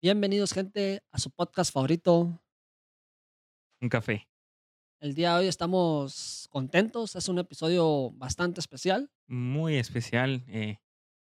Bienvenidos, 0.00 0.52
gente, 0.52 1.02
a 1.10 1.18
su 1.18 1.30
podcast 1.30 1.72
favorito. 1.72 2.40
Un 3.80 3.88
café. 3.88 4.28
El 5.00 5.14
día 5.14 5.34
de 5.34 5.40
hoy 5.40 5.46
estamos 5.48 6.48
contentos. 6.50 7.16
Es 7.16 7.28
un 7.28 7.38
episodio 7.38 8.10
bastante 8.12 8.60
especial. 8.60 9.10
Muy 9.26 9.76
especial. 9.76 10.44
eh, 10.48 10.78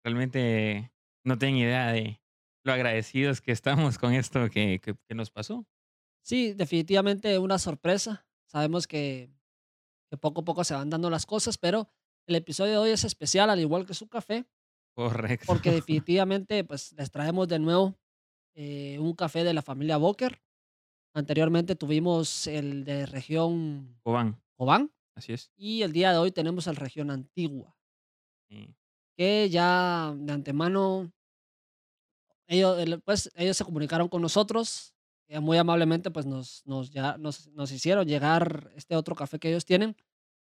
realmente 0.05 0.93
no 1.25 1.39
tengo 1.39 1.59
idea 1.59 1.91
de 1.93 2.21
lo 2.65 2.73
agradecidos 2.73 3.41
que 3.41 3.53
estamos 3.53 3.99
con 3.99 4.13
esto 4.13 4.49
que, 4.51 4.81
que- 4.81 4.97
que 5.09 5.15
nos 5.15 5.31
pasó. 5.31 5.67
Sí, 6.25 6.53
definitivamente 6.53 7.39
una 7.39 7.59
sorpresa. 7.59 8.27
Sabemos 8.49 8.87
que, 8.87 9.31
que 10.11 10.17
poco 10.17 10.41
a 10.41 10.45
poco 10.45 10.65
se 10.65 10.75
van 10.75 10.91
dando 10.91 11.11
las 11.11 11.27
cosas, 11.27 11.59
pero 11.59 11.89
el 12.29 12.35
episodio 12.37 12.73
de 12.73 12.79
hoy 12.79 12.91
es 12.91 13.05
especial, 13.05 13.51
al 13.51 13.61
igual 13.61 13.87
que 13.87 13.95
su 13.95 14.09
café, 14.09 14.45
Correcto. 14.95 15.47
porque 15.47 15.71
definitivamente 15.81 16.65
pues, 16.65 16.93
les 16.93 17.11
traemos 17.11 17.47
de 17.49 17.59
nuevo 17.61 17.97
eh, 18.57 18.99
un 18.99 19.13
café 19.15 19.45
de 19.45 19.55
la 19.55 19.63
familia 19.63 19.97
Boker. 19.99 20.43
Anteriormente 21.15 21.77
tuvimos 21.77 22.47
el 22.49 22.85
de 22.85 23.07
región 23.07 23.97
Cobán, 24.03 24.43
Cobán 24.57 24.91
así 25.15 25.33
es. 25.33 25.51
y 25.57 25.83
el 25.83 25.93
día 25.93 26.11
de 26.13 26.19
hoy 26.19 26.33
tenemos 26.33 26.67
el 26.67 26.77
región 26.77 27.11
Antigua, 27.11 27.77
Eh, 28.51 28.75
que 29.17 29.49
ya 29.49 30.13
de 30.17 30.33
antemano 30.33 31.13
ellos, 32.49 32.79
el- 32.79 33.01
pues, 33.03 33.31
ellos 33.35 33.57
se 33.57 33.65
comunicaron 33.65 34.09
con 34.09 34.23
nosotros, 34.23 34.95
eh, 35.29 35.41
muy 35.41 35.59
amablemente, 35.59 36.11
pues 36.11 36.27
nos, 36.27 36.65
nos, 36.67 36.91
ya, 36.91 37.17
nos, 37.19 37.49
nos 37.49 37.73
hicieron 37.73 38.07
llegar 38.07 38.71
este 38.77 38.95
otro 38.97 39.15
café 39.17 39.39
que 39.39 39.49
ellos 39.49 39.65
tienen, 39.65 39.97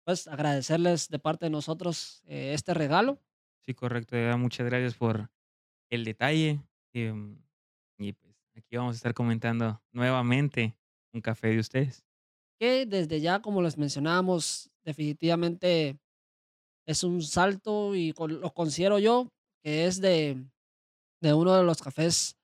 pues 0.04 0.28
agradecerles 0.28 1.08
de 1.08 1.18
parte 1.18 1.46
de 1.46 1.50
nosotros 1.50 2.22
eh, 2.26 2.52
este 2.54 2.74
regalo. 2.74 3.18
sí, 3.66 3.74
correcto. 3.74 4.16
Muchas 4.38 4.66
gracias 4.66 4.94
por 4.94 5.30
el 5.90 6.04
detalle. 6.04 6.60
em, 6.92 7.38
y 8.00 8.14
pues 8.14 8.34
aquí 8.56 8.76
vamos 8.76 8.94
a 8.94 8.96
estar 8.96 9.14
comentando 9.14 9.80
nuevamente 9.92 10.76
un 11.12 11.20
café 11.20 11.48
de 11.48 11.58
ustedes. 11.58 12.04
que 12.58 12.86
desde 12.86 13.20
ya, 13.20 13.40
como 13.40 13.62
les 13.62 13.78
mencionábamos, 13.78 14.70
definitivamente 14.84 15.98
es 16.86 17.04
un 17.04 17.22
salto 17.22 17.94
y 17.94 18.12
lo 18.12 18.52
considero 18.52 18.98
yo 18.98 19.28
que 19.62 19.86
es 19.86 20.00
de, 20.00 20.44
de 21.22 21.34
uno 21.34 21.54
de 21.54 21.64
los 21.64 21.80
cafés 21.82 22.36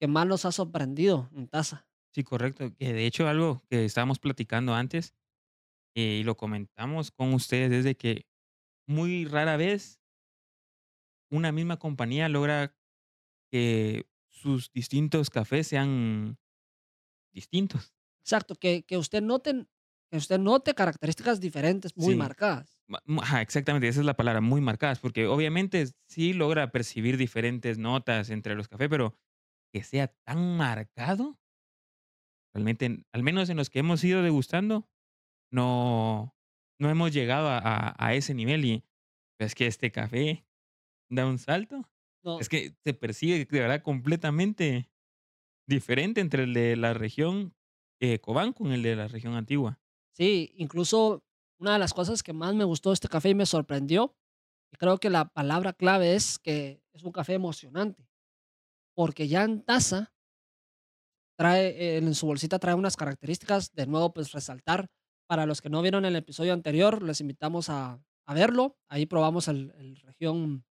que 0.00 0.08
más 0.08 0.26
nos 0.26 0.44
ha 0.44 0.52
sorprendido 0.52 1.28
en 1.34 1.48
taza. 1.48 1.86
Sí, 2.14 2.24
correcto. 2.24 2.72
Que 2.74 2.92
de 2.92 3.06
hecho 3.06 3.28
algo 3.28 3.62
que 3.68 3.84
estábamos 3.84 4.18
platicando 4.18 4.74
antes 4.74 5.14
eh, 5.96 6.18
y 6.20 6.24
lo 6.24 6.36
comentamos 6.36 7.10
con 7.10 7.32
ustedes 7.34 7.72
es 7.72 7.84
de 7.84 7.96
que 7.96 8.26
muy 8.88 9.24
rara 9.24 9.56
vez 9.56 10.00
una 11.30 11.52
misma 11.52 11.78
compañía 11.78 12.28
logra 12.28 12.74
que 13.52 14.07
sus 14.38 14.70
distintos 14.72 15.30
cafés 15.30 15.68
sean 15.68 16.38
distintos. 17.32 17.94
Exacto, 18.24 18.54
que, 18.56 18.82
que 18.84 18.96
usted 18.98 19.22
note, 19.22 19.66
que 20.10 20.16
usted 20.18 20.38
note 20.38 20.74
características 20.74 21.40
diferentes 21.40 21.96
muy 21.96 22.12
Sí. 22.12 22.18
marcadas. 22.18 22.78
Ajá, 23.18 23.42
exactamente, 23.42 23.88
esa 23.88 24.00
es 24.00 24.06
la 24.06 24.16
palabra, 24.16 24.40
muy 24.40 24.60
marcadas, 24.62 24.98
porque 24.98 25.26
obviamente 25.26 25.86
sí 26.08 26.32
logra 26.32 26.70
percibir 26.72 27.16
diferentes 27.18 27.76
notas 27.78 28.30
entre 28.30 28.54
los 28.54 28.68
cafés, 28.68 28.88
pero 28.88 29.14
que 29.72 29.82
sea 29.84 30.08
tan 30.26 30.56
marcado, 30.56 31.38
realmente, 32.54 33.04
al 33.12 33.22
menos 33.22 33.48
en 33.50 33.56
los 33.56 33.70
que 33.70 33.80
hemos 33.80 34.02
ido 34.04 34.22
degustando, 34.22 34.88
no, 35.52 36.36
no 36.80 36.90
hemos 36.90 37.12
llegado 37.12 37.48
a, 37.48 37.58
a- 37.58 37.96
a 37.98 38.14
ese 38.14 38.34
nivel 38.34 38.64
y 38.64 38.84
es 39.40 39.54
que 39.54 39.66
este 39.66 39.92
café 39.92 40.46
da 41.10 41.26
un 41.26 41.38
salto. 41.38 41.90
No, 42.24 42.40
Es 42.40 42.48
que 42.48 42.74
se 42.84 42.94
percibe 42.94 43.44
de 43.44 43.60
verdad 43.60 43.82
completamente 43.82 44.90
diferente 45.68 46.20
entre 46.20 46.44
el 46.44 46.54
de 46.54 46.76
la 46.76 46.94
región 46.94 47.54
eh, 48.00 48.18
Cobán 48.20 48.52
con 48.52 48.72
el 48.72 48.82
de 48.82 48.96
la 48.96 49.08
región 49.08 49.34
antigua. 49.34 49.80
Sí, 50.14 50.52
incluso 50.56 51.22
una 51.60 51.74
de 51.74 51.78
las 51.78 51.94
cosas 51.94 52.22
que 52.22 52.32
más 52.32 52.54
me 52.54 52.64
gustó 52.64 52.90
de 52.90 52.94
este 52.94 53.08
café 53.08 53.30
y 53.30 53.34
me 53.34 53.46
sorprendió, 53.46 54.16
y 54.72 54.76
creo 54.76 54.98
que 54.98 55.10
la 55.10 55.26
palabra 55.26 55.72
clave 55.72 56.14
es 56.14 56.38
que 56.38 56.82
es 56.92 57.02
un 57.02 57.12
café 57.12 57.34
emocionante, 57.34 58.08
porque 58.94 59.28
ya 59.28 59.44
en 59.44 59.62
taza 59.62 60.12
trae, 61.36 61.96
en 61.98 62.14
su 62.14 62.26
bolsita 62.26 62.58
trae 62.58 62.74
unas 62.74 62.96
características, 62.96 63.72
de 63.72 63.86
nuevo, 63.86 64.12
pues 64.12 64.32
resaltar, 64.32 64.88
para 65.28 65.46
los 65.46 65.60
que 65.60 65.70
no 65.70 65.82
vieron 65.82 66.04
el 66.04 66.16
episodio 66.16 66.52
anterior, 66.52 67.02
les 67.02 67.20
invitamos 67.20 67.68
a, 67.68 68.02
a 68.26 68.34
verlo, 68.34 68.76
ahí 68.88 69.06
probamos 69.06 69.46
el, 69.48 69.72
el 69.78 69.96
región 69.96 70.64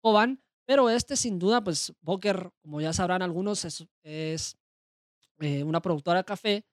Cobán, 0.00 0.42
pero 0.66 0.90
este 0.90 1.16
sin 1.16 1.38
duda, 1.38 1.62
pues 1.62 1.92
Boker, 2.00 2.50
como 2.62 2.80
ya 2.80 2.92
sabrán 2.92 3.22
algunos, 3.22 3.64
es, 3.64 3.86
es 4.02 4.56
eh, 5.40 5.62
una 5.64 5.82
productora 5.82 6.20
de 6.20 6.24
café 6.24 6.64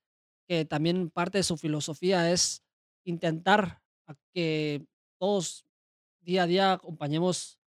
que 0.47 0.65
también 0.65 1.09
parte 1.09 1.39
de 1.39 1.43
su 1.43 1.57
filosofía 1.57 2.31
es 2.31 2.63
intentar 3.05 3.81
que 4.33 4.85
todos 5.19 5.65
día 6.21 6.43
a 6.43 6.47
día 6.47 6.73
acompañemos 6.73 7.59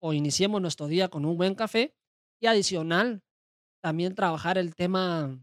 o 0.00 0.12
iniciemos 0.12 0.60
nuestro 0.60 0.86
día 0.86 1.08
con 1.08 1.24
un 1.24 1.36
buen 1.36 1.54
café 1.54 1.94
y 2.40 2.46
adicional 2.46 3.22
también 3.80 4.14
trabajar 4.14 4.58
el 4.58 4.74
tema 4.74 5.38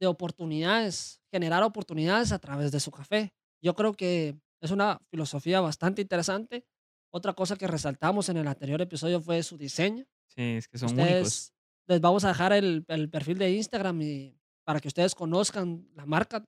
de 0.00 0.06
oportunidades, 0.06 1.20
generar 1.30 1.62
oportunidades 1.62 2.32
a 2.32 2.38
través 2.38 2.72
de 2.72 2.80
su 2.80 2.90
café. 2.90 3.32
Yo 3.62 3.74
creo 3.74 3.94
que 3.94 4.36
es 4.60 4.70
una 4.70 4.98
filosofía 5.10 5.60
bastante 5.60 6.02
interesante. 6.02 6.66
Otra 7.14 7.32
cosa 7.32 7.54
que 7.54 7.68
resaltamos 7.68 8.28
en 8.28 8.38
el 8.38 8.48
anterior 8.48 8.80
episodio 8.82 9.20
fue 9.20 9.40
su 9.44 9.56
diseño. 9.56 10.04
Sí, 10.26 10.42
es 10.56 10.66
que 10.66 10.78
son 10.78 10.90
únicos. 10.94 11.08
Ustedes, 11.08 11.54
les 11.86 12.00
vamos 12.00 12.24
a 12.24 12.28
dejar 12.28 12.52
el, 12.52 12.84
el 12.88 13.08
perfil 13.08 13.38
de 13.38 13.52
Instagram 13.52 14.02
y 14.02 14.36
para 14.64 14.80
que 14.80 14.88
ustedes 14.88 15.14
conozcan 15.14 15.86
la 15.94 16.06
marca 16.06 16.44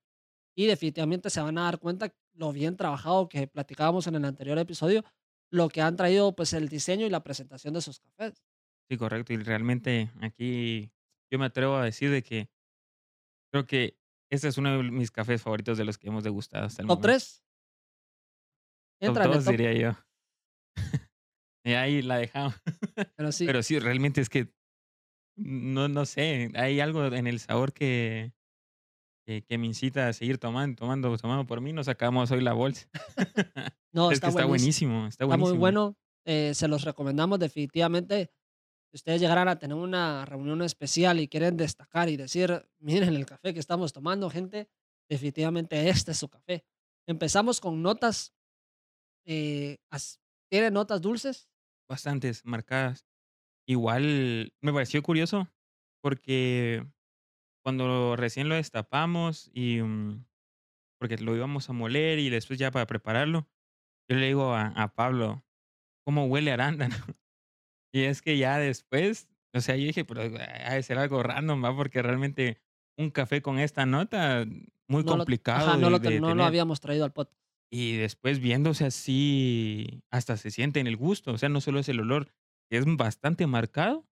y 0.56 0.66
definitivamente 0.66 1.30
se 1.30 1.40
van 1.40 1.56
a 1.58 1.66
dar 1.66 1.78
cuenta 1.78 2.12
lo 2.34 2.52
bien 2.52 2.76
trabajado 2.76 3.28
que 3.28 3.46
platicábamos 3.46 4.08
en 4.08 4.16
el 4.16 4.24
anterior 4.24 4.58
episodio, 4.58 5.04
lo 5.52 5.68
que 5.68 5.82
han 5.82 5.94
traído 5.94 6.34
pues 6.34 6.52
el 6.52 6.68
diseño 6.68 7.06
y 7.06 7.10
la 7.10 7.22
presentación 7.22 7.72
de 7.72 7.80
sus 7.82 8.00
cafés. 8.00 8.42
Sí, 8.90 8.96
correcto. 8.96 9.34
Y 9.34 9.36
realmente 9.36 10.10
aquí 10.20 10.90
yo 11.30 11.38
me 11.38 11.46
atrevo 11.46 11.76
a 11.76 11.84
decir 11.84 12.10
de 12.10 12.24
que 12.24 12.50
creo 13.52 13.66
que 13.66 13.96
este 14.30 14.48
es 14.48 14.58
uno 14.58 14.76
de 14.76 14.82
mis 14.82 15.12
cafés 15.12 15.40
favoritos 15.40 15.78
de 15.78 15.84
los 15.84 15.96
que 15.96 16.08
hemos 16.08 16.24
degustado 16.24 16.66
hasta 16.66 16.82
el 16.82 16.88
Top 16.88 16.98
momento. 16.98 17.06
3, 17.06 17.44
Top 18.98 19.08
entra 19.08 19.24
en 19.26 19.30
el 19.30 19.36
dos, 19.36 19.44
top, 19.44 19.52
diría 19.52 19.72
yo. 19.72 20.05
Y 21.66 21.74
ahí 21.74 22.00
la 22.00 22.18
dejamos. 22.18 22.54
pero 23.16 23.32
sí, 23.32 23.44
Pero 23.44 23.62
sí, 23.62 23.78
realmente 23.80 24.20
es 24.20 24.28
que 24.28 24.48
no, 25.36 25.88
no 25.88 26.06
sé, 26.06 26.50
hay 26.54 26.80
algo 26.80 27.04
en 27.06 27.26
el 27.26 27.40
sabor 27.40 27.72
que, 27.72 28.32
que, 29.26 29.42
que 29.42 29.58
me 29.58 29.66
incita 29.66 30.08
a 30.08 30.12
seguir 30.12 30.38
tomando, 30.38 30.76
tomando, 30.76 31.14
tomando. 31.18 31.44
Por 31.44 31.60
mí 31.60 31.72
nos 31.72 31.86
sacamos 31.86 32.30
hoy 32.30 32.40
la 32.40 32.52
bolsa. 32.52 32.88
no, 33.92 34.10
es 34.10 34.20
que 34.20 34.26
está 34.26 34.28
está 34.28 34.44
buenísimo. 34.46 35.08
está 35.08 35.26
muy 35.26 35.52
bueno, 35.52 35.98
eh, 36.24 36.54
se 36.54 36.68
los 36.68 36.84
recomendamos 36.84 37.40
definitivamente. 37.40 38.30
Si 38.92 38.98
ustedes 38.98 39.20
llegaran 39.20 39.48
a 39.48 39.58
tener 39.58 39.76
una 39.76 40.24
reunión 40.24 40.62
especial 40.62 41.18
y 41.18 41.26
quieren 41.26 41.56
destacar 41.56 42.08
y 42.08 42.16
decir, 42.16 42.64
miren 42.78 43.14
el 43.14 43.26
café 43.26 43.52
que 43.52 43.60
estamos 43.60 43.92
tomando, 43.92 44.30
gente, 44.30 44.70
definitivamente 45.10 45.88
este 45.88 46.12
es 46.12 46.18
su 46.18 46.28
café. 46.28 46.64
Empezamos 47.08 47.60
con 47.60 47.82
notas, 47.82 48.32
eh, 49.26 49.78
tiene 50.48 50.70
notas 50.70 51.02
dulces, 51.02 51.50
Bastantes 51.88 52.44
marcadas. 52.44 53.06
Igual 53.66 54.52
me 54.60 54.72
pareció 54.72 55.02
curioso 55.02 55.48
porque 56.02 56.86
cuando 57.64 58.16
recién 58.16 58.48
lo 58.48 58.54
destapamos 58.54 59.50
y 59.52 59.82
mm, 59.82 60.24
porque 60.98 61.18
lo 61.18 61.34
íbamos 61.34 61.68
a 61.68 61.72
moler 61.72 62.18
y 62.18 62.30
después 62.30 62.58
ya 62.58 62.70
para 62.70 62.86
prepararlo, 62.86 63.48
yo 64.08 64.16
le 64.16 64.26
digo 64.26 64.54
a, 64.54 64.68
a 64.68 64.94
Pablo, 64.94 65.44
¿cómo 66.04 66.26
huele 66.26 66.50
a 66.50 66.54
arándano? 66.54 66.94
Y 67.92 68.02
es 68.02 68.20
que 68.20 68.36
ya 68.36 68.58
después, 68.58 69.26
o 69.54 69.60
sea, 69.62 69.74
yo 69.74 69.86
dije, 69.86 70.04
pero 70.04 70.20
ha 70.20 70.74
de 70.74 70.82
ser 70.82 70.98
algo 70.98 71.22
random, 71.22 71.64
¿va? 71.64 71.74
Porque 71.74 72.02
realmente 72.02 72.60
un 72.98 73.10
café 73.10 73.40
con 73.40 73.58
esta 73.58 73.86
nota, 73.86 74.44
muy 74.86 75.02
no 75.02 75.12
lo, 75.12 75.16
complicado 75.16 75.68
ajá, 75.68 75.76
no 75.78 75.88
lo, 75.88 75.98
de 75.98 76.20
no 76.20 76.34
lo 76.34 76.44
habíamos 76.44 76.80
traído 76.80 77.06
al 77.06 77.14
podcast. 77.14 77.40
Y 77.70 77.96
después 77.96 78.38
viéndose 78.40 78.84
así, 78.86 80.02
hasta 80.10 80.36
se 80.36 80.50
siente 80.50 80.80
en 80.80 80.86
el 80.86 80.96
gusto. 80.96 81.32
O 81.32 81.38
sea, 81.38 81.48
no 81.48 81.60
solo 81.60 81.80
es 81.80 81.88
el 81.88 82.00
olor, 82.00 82.32
que 82.70 82.78
es 82.78 82.84
bastante 82.96 83.46
marcado, 83.46 84.06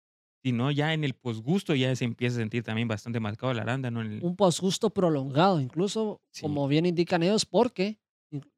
sino 0.43 0.71
ya 0.71 0.95
en 0.95 1.05
el 1.05 1.15
posgusto 1.15 1.75
ya 1.75 1.95
se 1.97 2.05
empieza 2.05 2.37
a 2.37 2.41
sentir 2.41 2.63
también 2.63 2.89
bastante 2.89 3.21
marcado 3.21 3.53
el 3.53 3.59
arándano. 3.59 4.01
en 4.03 4.13
el- 4.13 4.25
Un 4.25 4.37
posgusto 4.37 4.91
prolongado, 4.91 5.61
incluso, 5.61 6.23
Sí, 6.33 6.43
como 6.43 6.69
bien 6.69 6.87
indican 6.87 7.23
ellos, 7.23 7.45
porque 7.45 8.01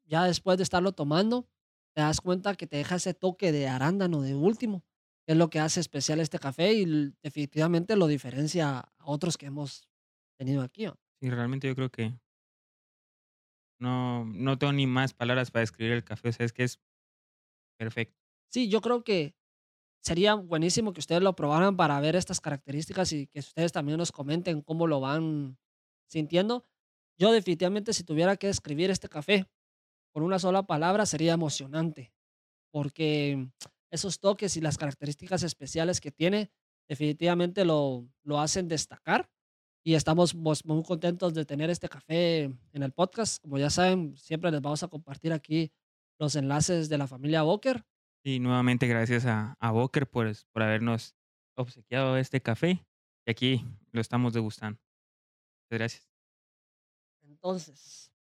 ya 0.05 0.25
después 0.25 0.57
de 0.57 0.63
estarlo 0.63 0.93
tomando, 0.93 1.47
te 1.95 2.01
das 2.01 2.21
cuenta 2.21 2.55
que 2.55 2.67
te 2.67 2.77
deja 2.77 2.95
ese 2.95 3.13
toque 3.13 3.51
de 3.51 3.67
arándano 3.67 4.21
de 4.21 4.35
último, 4.35 4.83
que 5.25 5.33
es 5.33 5.37
lo 5.37 5.49
que 5.49 5.59
hace 5.59 5.79
especial 5.79 6.19
este 6.19 6.39
café 6.39 6.73
y 6.73 6.85
definitivamente 7.21 7.95
lo 7.95 8.07
diferencia 8.07 8.79
a 8.79 8.93
otros 9.05 9.37
que 9.37 9.47
hemos 9.47 9.87
tenido 10.37 10.61
aquí. 10.61 10.85
¿no? 10.85 10.95
sí, 11.21 11.29
realmente 11.29 11.67
yo 11.67 11.75
creo 11.75 11.89
que 11.89 12.13
no, 13.83 14.25
no 14.25 14.57
tengo 14.57 14.71
ni 14.71 14.87
más 14.87 15.13
palabras 15.13 15.51
para 15.51 15.61
describir 15.61 15.93
el 15.93 16.03
café. 16.03 16.29
O 16.29 16.31
sea, 16.31 16.45
es 16.45 16.53
que 16.53 16.63
es 16.63 16.79
perfecto. 17.77 18.17
Sí, 18.49 18.69
yo 18.69 18.81
creo 18.81 19.03
que 19.03 19.35
sería 20.01 20.35
buenísimo 20.35 20.93
que 20.93 21.01
ustedes 21.01 21.21
lo 21.21 21.35
probaran 21.35 21.75
para 21.75 21.99
ver 21.99 22.15
estas 22.15 22.39
características 22.39 23.11
y 23.11 23.27
que 23.27 23.39
ustedes 23.39 23.71
también 23.71 23.97
nos 23.97 24.11
comenten 24.11 24.61
cómo 24.61 24.87
lo 24.87 25.01
van 25.01 25.57
sintiendo. 26.09 26.65
Yo 27.17 27.31
definitivamente 27.31 27.93
si 27.93 28.03
tuviera 28.03 28.37
que 28.37 28.47
describir 28.47 28.89
este 28.89 29.09
café 29.09 29.49
con 30.13 30.23
una 30.23 30.39
sola 30.39 30.63
palabra 30.63 31.05
sería 31.05 31.33
emocionante, 31.33 32.13
porque 32.71 33.49
esos 33.91 34.19
toques 34.19 34.55
y 34.55 34.61
las 34.61 34.77
características 34.77 35.43
especiales 35.43 35.99
que 35.99 36.11
tiene 36.11 36.51
definitivamente 36.87 37.65
lo, 37.65 38.07
lo 38.23 38.39
hacen 38.39 38.67
destacar 38.67 39.29
y 39.83 39.95
estamos 39.95 40.33
mos- 40.35 40.65
muy 40.65 40.81
contentos 40.83 41.33
de 41.33 41.45
tener 41.45 41.69
este 41.69 41.89
café 41.89 42.43
en 42.43 42.83
el 42.83 42.91
podcast. 42.91 43.41
Como 43.41 43.57
ya 43.57 43.69
saben, 43.69 44.15
siempre 44.17 44.49
les 44.51 44.61
vamos 44.61 44.81
a 44.83 44.87
compartir 44.87 45.33
aquí 45.33 45.71
los 46.19 46.35
enlaces 46.35 46.89
de 46.89 46.97
la 46.97 47.07
familia 47.07 47.41
Boker. 47.43 47.85
Y 48.23 48.39
nuevamente 48.39 48.87
gracias 48.87 49.25
a, 49.25 49.55
a 49.59 49.71
Boker 49.71 50.09
por, 50.09 50.31
por 50.53 50.63
habernos 50.63 51.15
obsequiado 51.57 52.17
este 52.17 52.41
café. 52.41 52.85
Y 53.25 53.31
aquí 53.31 53.65
lo 53.91 53.99
estamos 54.01 54.33
degustando. 54.33 54.79
Muchas 55.69 55.79
gracias. 55.79 56.09
Entonces, 57.23 58.11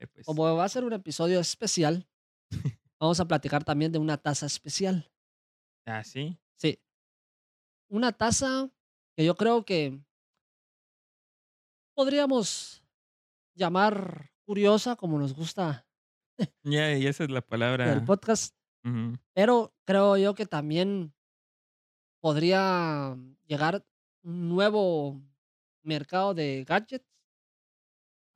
Eh, 0.00 0.06
pues, 0.06 0.26
como 0.26 0.42
va 0.54 0.64
a 0.64 0.68
ser 0.68 0.84
un 0.84 0.92
episodio 0.92 1.40
especial, 1.40 2.06
vamos 3.00 3.18
a 3.20 3.26
platicar 3.26 3.64
también 3.64 3.92
de 3.92 3.98
una 3.98 4.16
taza 4.18 4.46
especial. 4.46 5.10
ah, 5.86 6.04
sí. 6.04 6.38
Sí, 6.56 6.78
una 7.88 8.12
taza 8.12 8.70
que 9.16 9.24
yo 9.24 9.36
creo 9.36 9.64
que 9.64 10.00
podríamos 11.98 12.84
llamar 13.56 14.30
curiosa, 14.46 14.94
como 14.94 15.18
nos 15.18 15.34
gusta 15.34 15.84
Ya, 16.62 16.96
y 16.96 17.04
esa 17.08 17.24
es 17.24 17.30
la 17.30 17.40
del 17.40 17.48
palabra. 17.48 18.04
podcast, 18.06 18.54
ujú. 18.84 19.18
pero 19.34 19.74
creo 19.84 20.16
yo 20.16 20.32
que 20.36 20.46
también 20.46 21.12
podría 22.20 23.16
llegar 23.48 23.84
un 24.22 24.48
nuevo 24.48 25.20
mercado 25.82 26.34
de 26.34 26.64
gadgets 26.68 27.04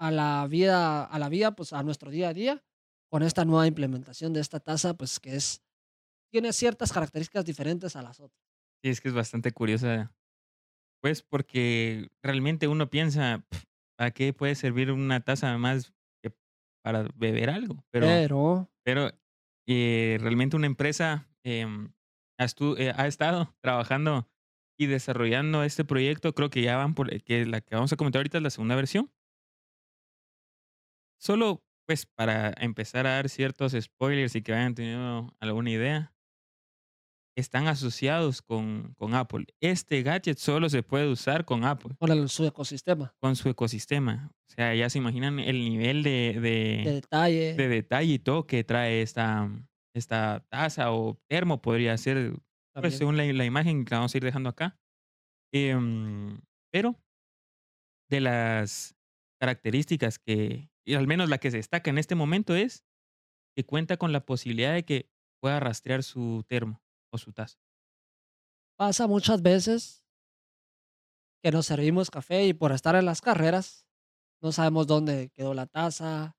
a 0.00 0.10
la 0.10 0.44
vida, 0.48 1.04
a 1.04 1.18
la 1.20 1.28
vida, 1.28 1.54
pues 1.54 1.72
a 1.72 1.84
nuestro 1.84 2.10
día 2.10 2.30
a 2.30 2.34
día, 2.34 2.64
con 3.08 3.22
esta 3.22 3.44
nueva 3.44 3.68
implementación 3.68 4.32
de 4.32 4.40
esta 4.40 4.58
taza, 4.58 4.94
pues 4.94 5.20
que 5.20 5.36
es, 5.36 5.62
tiene 6.32 6.52
ciertas 6.52 6.92
características 6.92 7.44
diferentes 7.44 7.94
a 7.94 8.02
las 8.02 8.18
otras. 8.18 8.42
Sí, 8.82 8.90
es 8.90 9.00
que 9.00 9.06
es 9.06 9.14
bastante 9.14 9.52
curiosa. 9.52 10.12
Pues 11.02 11.22
porque 11.22 12.08
realmente 12.22 12.68
uno 12.68 12.88
piensa, 12.88 13.44
"Pf, 13.50 13.64
¿para 13.98 14.12
qué 14.12 14.32
puede 14.32 14.54
servir 14.54 14.92
una 14.92 15.20
taza 15.20 15.58
más 15.58 15.92
que 16.22 16.32
para 16.84 17.08
beber 17.16 17.50
algo? 17.50 17.84
Pero, 17.90 18.06
Pero, 18.06 18.70
pero 18.84 19.10
eh, 19.66 20.18
realmente 20.20 20.56
una 20.56 20.66
empresa 20.66 21.28
em, 21.44 21.92
eh, 22.78 22.92
ha 22.96 23.06
estado 23.08 23.54
trabajando 23.60 24.28
y 24.78 24.86
desarrollando 24.86 25.64
este 25.64 25.84
proyecto. 25.84 26.34
Creo 26.34 26.50
que 26.50 26.62
ya 26.62 26.76
van 26.76 26.94
por, 26.94 27.22
que 27.24 27.46
la 27.46 27.60
que 27.60 27.74
vamos 27.74 27.92
a 27.92 27.96
comentar 27.96 28.20
ahorita 28.20 28.38
es 28.38 28.44
la 28.44 28.50
segunda 28.50 28.76
versión. 28.76 29.12
Solo 31.20 31.64
pues 31.86 32.06
para 32.06 32.52
empezar 32.58 33.06
a 33.06 33.12
dar 33.14 33.28
ciertos 33.28 33.72
spoilers 33.78 34.34
y 34.36 34.42
que 34.42 34.52
vayan 34.52 34.74
teniendo 34.74 35.34
alguna 35.40 35.70
idea 35.70 36.14
están 37.36 37.66
asociados 37.66 38.42
con, 38.42 38.94
con 38.98 39.14
Apple. 39.14 39.46
Este 39.60 40.02
gadget 40.02 40.38
solo 40.38 40.68
se 40.68 40.82
puede 40.82 41.10
usar 41.10 41.44
con 41.44 41.64
Apple, 41.64 41.94
con 41.98 42.28
su 42.28 42.44
ecosistema 42.44 43.14
con 43.20 43.36
su 43.36 43.48
ecosistema. 43.48 44.32
O 44.48 44.54
sea, 44.54 44.74
ya 44.74 44.90
se 44.90 44.98
imaginan 44.98 45.38
el 45.38 45.64
nivel 45.64 46.02
de, 46.02 46.38
de 46.40 46.82
de, 46.84 46.92
detalle. 46.92 47.54
de 47.54 47.68
detalle 47.68 48.12
y 48.14 48.18
todo 48.18 48.46
que 48.46 48.64
trae 48.64 49.00
esta, 49.02 49.50
esta 49.94 50.44
taza 50.50 50.92
o 50.92 51.18
termo, 51.28 51.62
podría 51.62 51.96
ser, 51.96 52.34
pues 52.74 52.96
según 52.96 53.16
la, 53.16 53.24
la 53.24 53.44
imagen 53.44 53.84
que 53.84 53.94
vamos 53.94 54.14
a 54.14 54.18
ir 54.18 54.24
dejando 54.24 54.50
acá. 54.50 54.78
Em, 55.54 56.40
pero 56.70 56.98
de 58.10 58.20
las 58.20 58.94
características 59.40 60.18
que, 60.18 60.70
y 60.86 60.94
al 60.94 61.06
menos 61.06 61.30
la 61.30 61.38
que 61.38 61.50
se 61.50 61.56
destaca 61.56 61.90
en 61.90 61.98
este 61.98 62.14
momento 62.14 62.54
es 62.54 62.84
que 63.56 63.64
cuenta 63.64 63.96
con 63.96 64.12
la 64.12 64.24
posibilidad 64.24 64.74
de 64.74 64.84
que 64.84 65.10
pueda 65.40 65.60
rastrear 65.60 66.02
su 66.02 66.44
termo 66.46 66.81
o 67.12 67.18
su 67.18 67.32
taza. 67.32 67.58
Pasa 68.76 69.06
muchas 69.06 69.42
veces 69.42 70.04
que 71.42 71.52
nos 71.52 71.66
servimos 71.66 72.10
café 72.10 72.46
y 72.46 72.54
por 72.54 72.72
estar 72.72 72.96
en 72.96 73.04
las 73.04 73.20
carreras 73.20 73.86
no 74.42 74.50
sabemos 74.50 74.88
dónde 74.88 75.30
quedó 75.30 75.54
la 75.54 75.66
taza, 75.66 76.36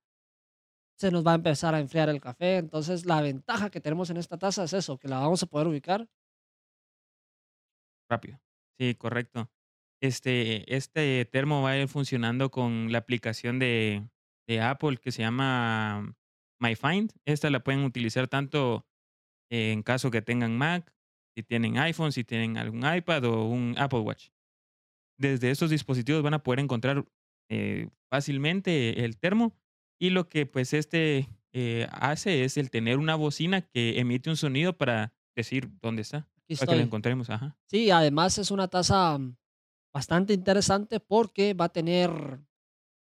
se 0.98 1.10
nos 1.10 1.26
va 1.26 1.32
a 1.32 1.36
empezar 1.36 1.74
a 1.74 1.80
enfriar 1.80 2.10
el 2.10 2.20
café. 2.20 2.58
Entonces, 2.58 3.06
la 3.06 3.22
ventaja 3.22 3.70
que 3.70 3.80
tenemos 3.82 4.10
en 4.10 4.18
esta 4.18 4.38
taza 4.38 4.66
es 4.66 4.74
eso, 4.74 4.98
que 4.98 5.08
la 5.08 5.20
vamos 5.20 5.42
a 5.42 5.48
poder 5.48 5.68
ubicar. 5.68 6.08
Rápido. 8.10 8.40
Sí, 8.78 8.96
correcto. 8.96 9.50
Este, 10.02 10.76
este 10.76 11.26
termo 11.26 11.62
va 11.62 11.72
a 11.72 11.78
ir 11.78 11.88
funcionando 11.88 12.52
con 12.52 12.92
la 12.92 12.98
aplicación 12.98 13.58
de, 13.58 14.06
de 14.48 14.62
Apple 14.62 14.98
que 14.98 15.14
se 15.14 15.22
llama 15.22 16.14
MyFind. 16.60 17.14
Esta 17.26 17.50
la 17.50 17.64
pueden 17.64 17.86
utilizar 17.86 18.28
tanto 18.28 18.86
en 19.54 19.84
caso 19.84 20.10
que 20.10 20.22
tengan 20.24 20.58
Mac, 20.58 20.92
si 21.36 21.44
tienen 21.44 21.78
iPhone, 21.78 22.12
si 22.12 22.24
tienen 22.24 22.58
algún 22.58 22.84
iPad 22.86 23.26
o 23.26 23.46
un 23.46 23.76
Apple 23.78 24.00
Watch. 24.00 24.30
Desde 25.20 25.52
estos 25.52 25.70
dispositivos 25.70 26.24
van 26.24 26.34
a 26.34 26.42
poder 26.44 26.60
encontrar 26.60 27.06
eh, 27.50 27.90
fácilmente 28.10 29.06
el 29.06 29.18
termo 29.18 29.54
y 30.00 30.10
lo 30.10 30.28
que 30.28 30.48
pues 30.48 30.74
este 30.74 31.30
eh, 31.54 31.88
hace 31.92 32.44
es 32.44 32.58
el 32.58 32.72
tener 32.72 32.98
una 32.98 33.16
bocina 33.16 33.62
que 33.62 34.00
emite 34.00 34.30
un 34.32 34.38
sonido 34.38 34.76
para 34.76 35.14
decir 35.36 35.70
dónde 35.82 36.02
está, 36.02 36.28
Aquí 36.38 36.56
para 36.56 36.74
que 36.74 36.80
estoy. 36.80 36.80
encontremos. 36.80 37.30
Ajá. 37.30 37.56
Sí, 37.68 37.92
además 37.92 38.40
es 38.40 38.50
una 38.50 38.68
taza 38.68 39.20
bastante 39.94 40.34
interesante 40.34 41.00
porque 41.00 41.54
va 41.54 41.66
a 41.66 41.70
tener, 41.70 42.12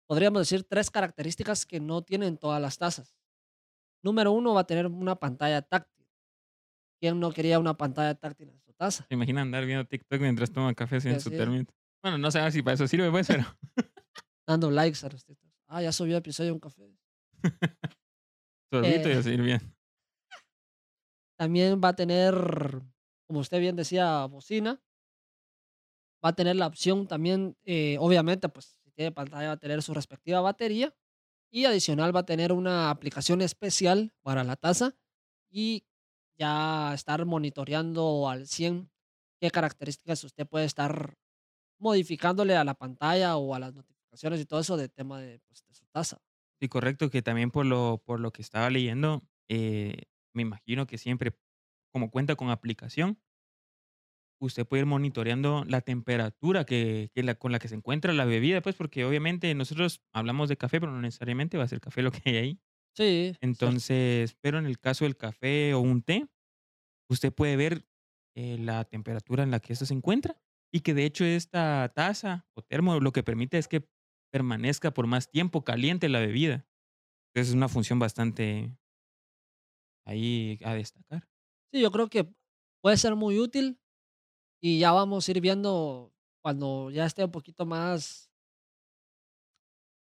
podríamos 0.07 0.42
decir, 0.42 0.63
tres 0.63 0.90
características 0.90 1.66
que 1.66 1.80
no 1.80 2.02
tienen 2.02 2.38
todas 2.38 2.60
las 2.60 2.80
tazas. 2.80 3.16
Número 4.02 4.31
uno, 4.31 4.56
va 4.56 4.62
a 4.62 4.68
tener 4.68 4.88
una 4.88 5.16
pantalla 5.16 5.62
táctil. 5.62 5.99
¿Quién 7.00 7.19
no 7.19 7.31
quería 7.31 7.60
una 7.60 7.75
pantalla 7.78 8.13
táctil 8.16 8.50
en 8.50 8.60
su 8.60 8.74
taza? 8.74 9.06
¿Se 9.07 9.13
imaginan 9.13 9.44
andar 9.48 9.66
viendo 9.66 9.86
TikTok 9.86 10.19
mientras 10.19 10.51
toma 10.51 10.74
café 10.74 11.00
Sí, 11.00 11.18
su 11.19 11.30
termito? 11.31 11.74
Bueno, 12.04 12.18
no 12.18 12.30
sé 12.31 12.51
si 12.51 12.62
para 12.62 12.75
eso 12.75 12.88
sirve, 12.88 13.10
pues, 13.10 13.28
pero 13.28 13.46
Dando 14.48 14.69
likes 14.72 15.06
a 15.06 15.10
los 15.10 15.24
títulos. 15.24 15.56
Ah, 15.68 15.81
ya 15.81 15.92
subió 15.92 16.18
episodio 16.18 16.48
de 16.50 16.54
un 16.54 16.60
café. 16.60 16.92
sorbito 18.72 19.10
y 19.10 19.12
Eh. 19.13 19.18
así 19.18 19.38
bien. 19.38 19.62
También 21.38 21.80
va 21.84 21.90
a 21.90 21.96
tener, 21.96 22.36
como 23.28 23.40
usted 23.40 23.60
bien 23.60 23.75
decía, 23.75 24.25
bocina. 24.25 24.81
Va 26.23 26.30
a 26.30 26.33
tener 26.35 26.57
la 26.57 26.68
opción 26.68 27.07
también, 27.07 27.56
eh, 27.64 27.95
obviamente, 28.00 28.50
pues 28.50 28.78
si 28.83 28.92
tiene 28.92 29.12
pantalla 29.14 29.47
va 29.47 29.54
a 29.54 29.57
tener 29.57 29.81
su 29.81 29.94
respectiva 29.94 30.42
batería. 30.42 30.94
Y 31.52 31.66
adicional 31.66 32.14
va 32.16 32.19
a 32.21 32.26
tener 32.26 32.52
una 32.52 32.90
aplicación 32.90 33.42
especial 33.42 34.14
para 34.21 34.44
la 34.44 34.56
taza 34.56 34.95
y 35.50 35.85
ya 36.40 36.94
estar 36.94 37.26
monitoreando 37.26 38.30
al 38.30 38.48
100 38.48 38.90
qué 39.42 39.52
características 39.52 40.24
usted 40.24 40.48
puede 40.48 40.66
estar 40.66 41.16
modificándole 41.80 42.56
a 42.56 42.64
la 42.64 42.74
pantalla 42.76 43.38
o 43.38 43.56
a 43.56 43.60
las 43.60 43.74
notificaciones 43.74 44.42
y 44.42 44.46
todo 44.46 44.60
eso 44.60 44.78
de 44.78 44.90
tema 44.90 45.19
de, 45.22 45.40
pues, 45.48 45.64
su 45.72 45.86
taza. 45.88 46.18
Sí, 46.62 46.68
correcto, 46.68 47.10
que 47.10 47.22
también 47.22 47.52
por 47.52 47.66
lo, 47.66 48.02
por 48.06 48.19
lo 48.19 48.31
que 48.31 48.42
estaba 48.42 48.69
leyendo, 48.69 49.24
eh, 49.50 50.04
me 50.34 50.42
imagino 50.42 50.88
que 50.88 50.98
siempre, 50.98 51.31
como 51.92 52.12
cuenta 52.12 52.36
con 52.36 52.50
aplicación, 52.50 53.19
usted 54.40 54.66
puede 54.66 54.81
ir 54.81 54.86
monitoreando 54.86 55.64
la 55.68 55.81
temperatura 55.81 56.66
que, 56.66 57.12
con 57.40 57.52
la 57.52 57.60
que 57.60 57.68
se 57.68 57.76
encuentra 57.76 58.14
la 58.14 58.26
bebida, 58.26 58.62
pues 58.62 58.76
porque 58.76 59.06
obviamente 59.06 59.54
nosotros 59.56 60.02
hablamos 60.14 60.50
de 60.50 60.58
café, 60.58 60.80
pero 60.80 60.92
no 60.92 61.02
necesariamente 61.02 61.58
va 61.58 61.66
a 61.66 61.68
ser 61.68 61.81
café 61.81 62.02
lo 62.02 62.12
que 62.12 62.22
hay 62.26 62.38
ahí. 62.38 62.60
Sí. 62.99 63.35
Entonces, 63.41 64.35
pero 64.41 64.59
en 64.59 64.65
el 64.65 64.79
caso 64.79 65.06
del 65.06 65.18
café 65.18 65.73
o 65.73 65.79
un 65.79 66.01
té, 66.03 66.27
usted 67.09 67.33
puede 67.33 67.57
ver 67.57 67.85
eh, 68.35 68.57
la 68.59 68.85
temperatura 68.85 69.44
en 69.44 69.51
la 69.51 69.59
que 69.59 69.73
esto 69.73 69.85
se 69.85 69.94
encuentra 69.94 70.41
y 70.73 70.81
que 70.81 70.94
de 70.94 71.06
hecho 71.06 71.25
esta 71.25 71.91
taza 71.95 72.47
o 72.56 72.61
termo 72.61 72.99
lo 72.99 73.11
que 73.11 73.23
permite 73.23 73.57
es 73.57 73.68
que 73.68 73.89
permanezca 74.31 74.94
por 74.94 75.07
más 75.07 75.29
tiempo 75.31 75.63
caliente 75.63 76.09
la 76.09 76.19
bebida. 76.19 76.68
Entonces 77.29 77.49
es 77.51 77.56
una 77.56 77.69
función 77.69 77.99
bastante 77.99 78.77
ahí 80.06 80.59
a 80.63 80.73
destacar. 80.73 81.27
Sí, 81.71 81.81
yo 81.81 81.91
creo 81.91 82.09
que 82.09 82.33
puede 82.81 82.97
ser 82.97 83.15
muy 83.15 83.39
útil 83.39 83.79
y 84.61 84.79
ya 84.79 84.91
vamos 84.91 85.27
a 85.27 85.31
ir 85.31 85.41
viendo 85.41 86.13
cuando 86.44 86.91
ya 86.91 87.06
esté 87.06 87.25
un 87.25 87.31
poquito 87.31 87.65
más 87.65 88.29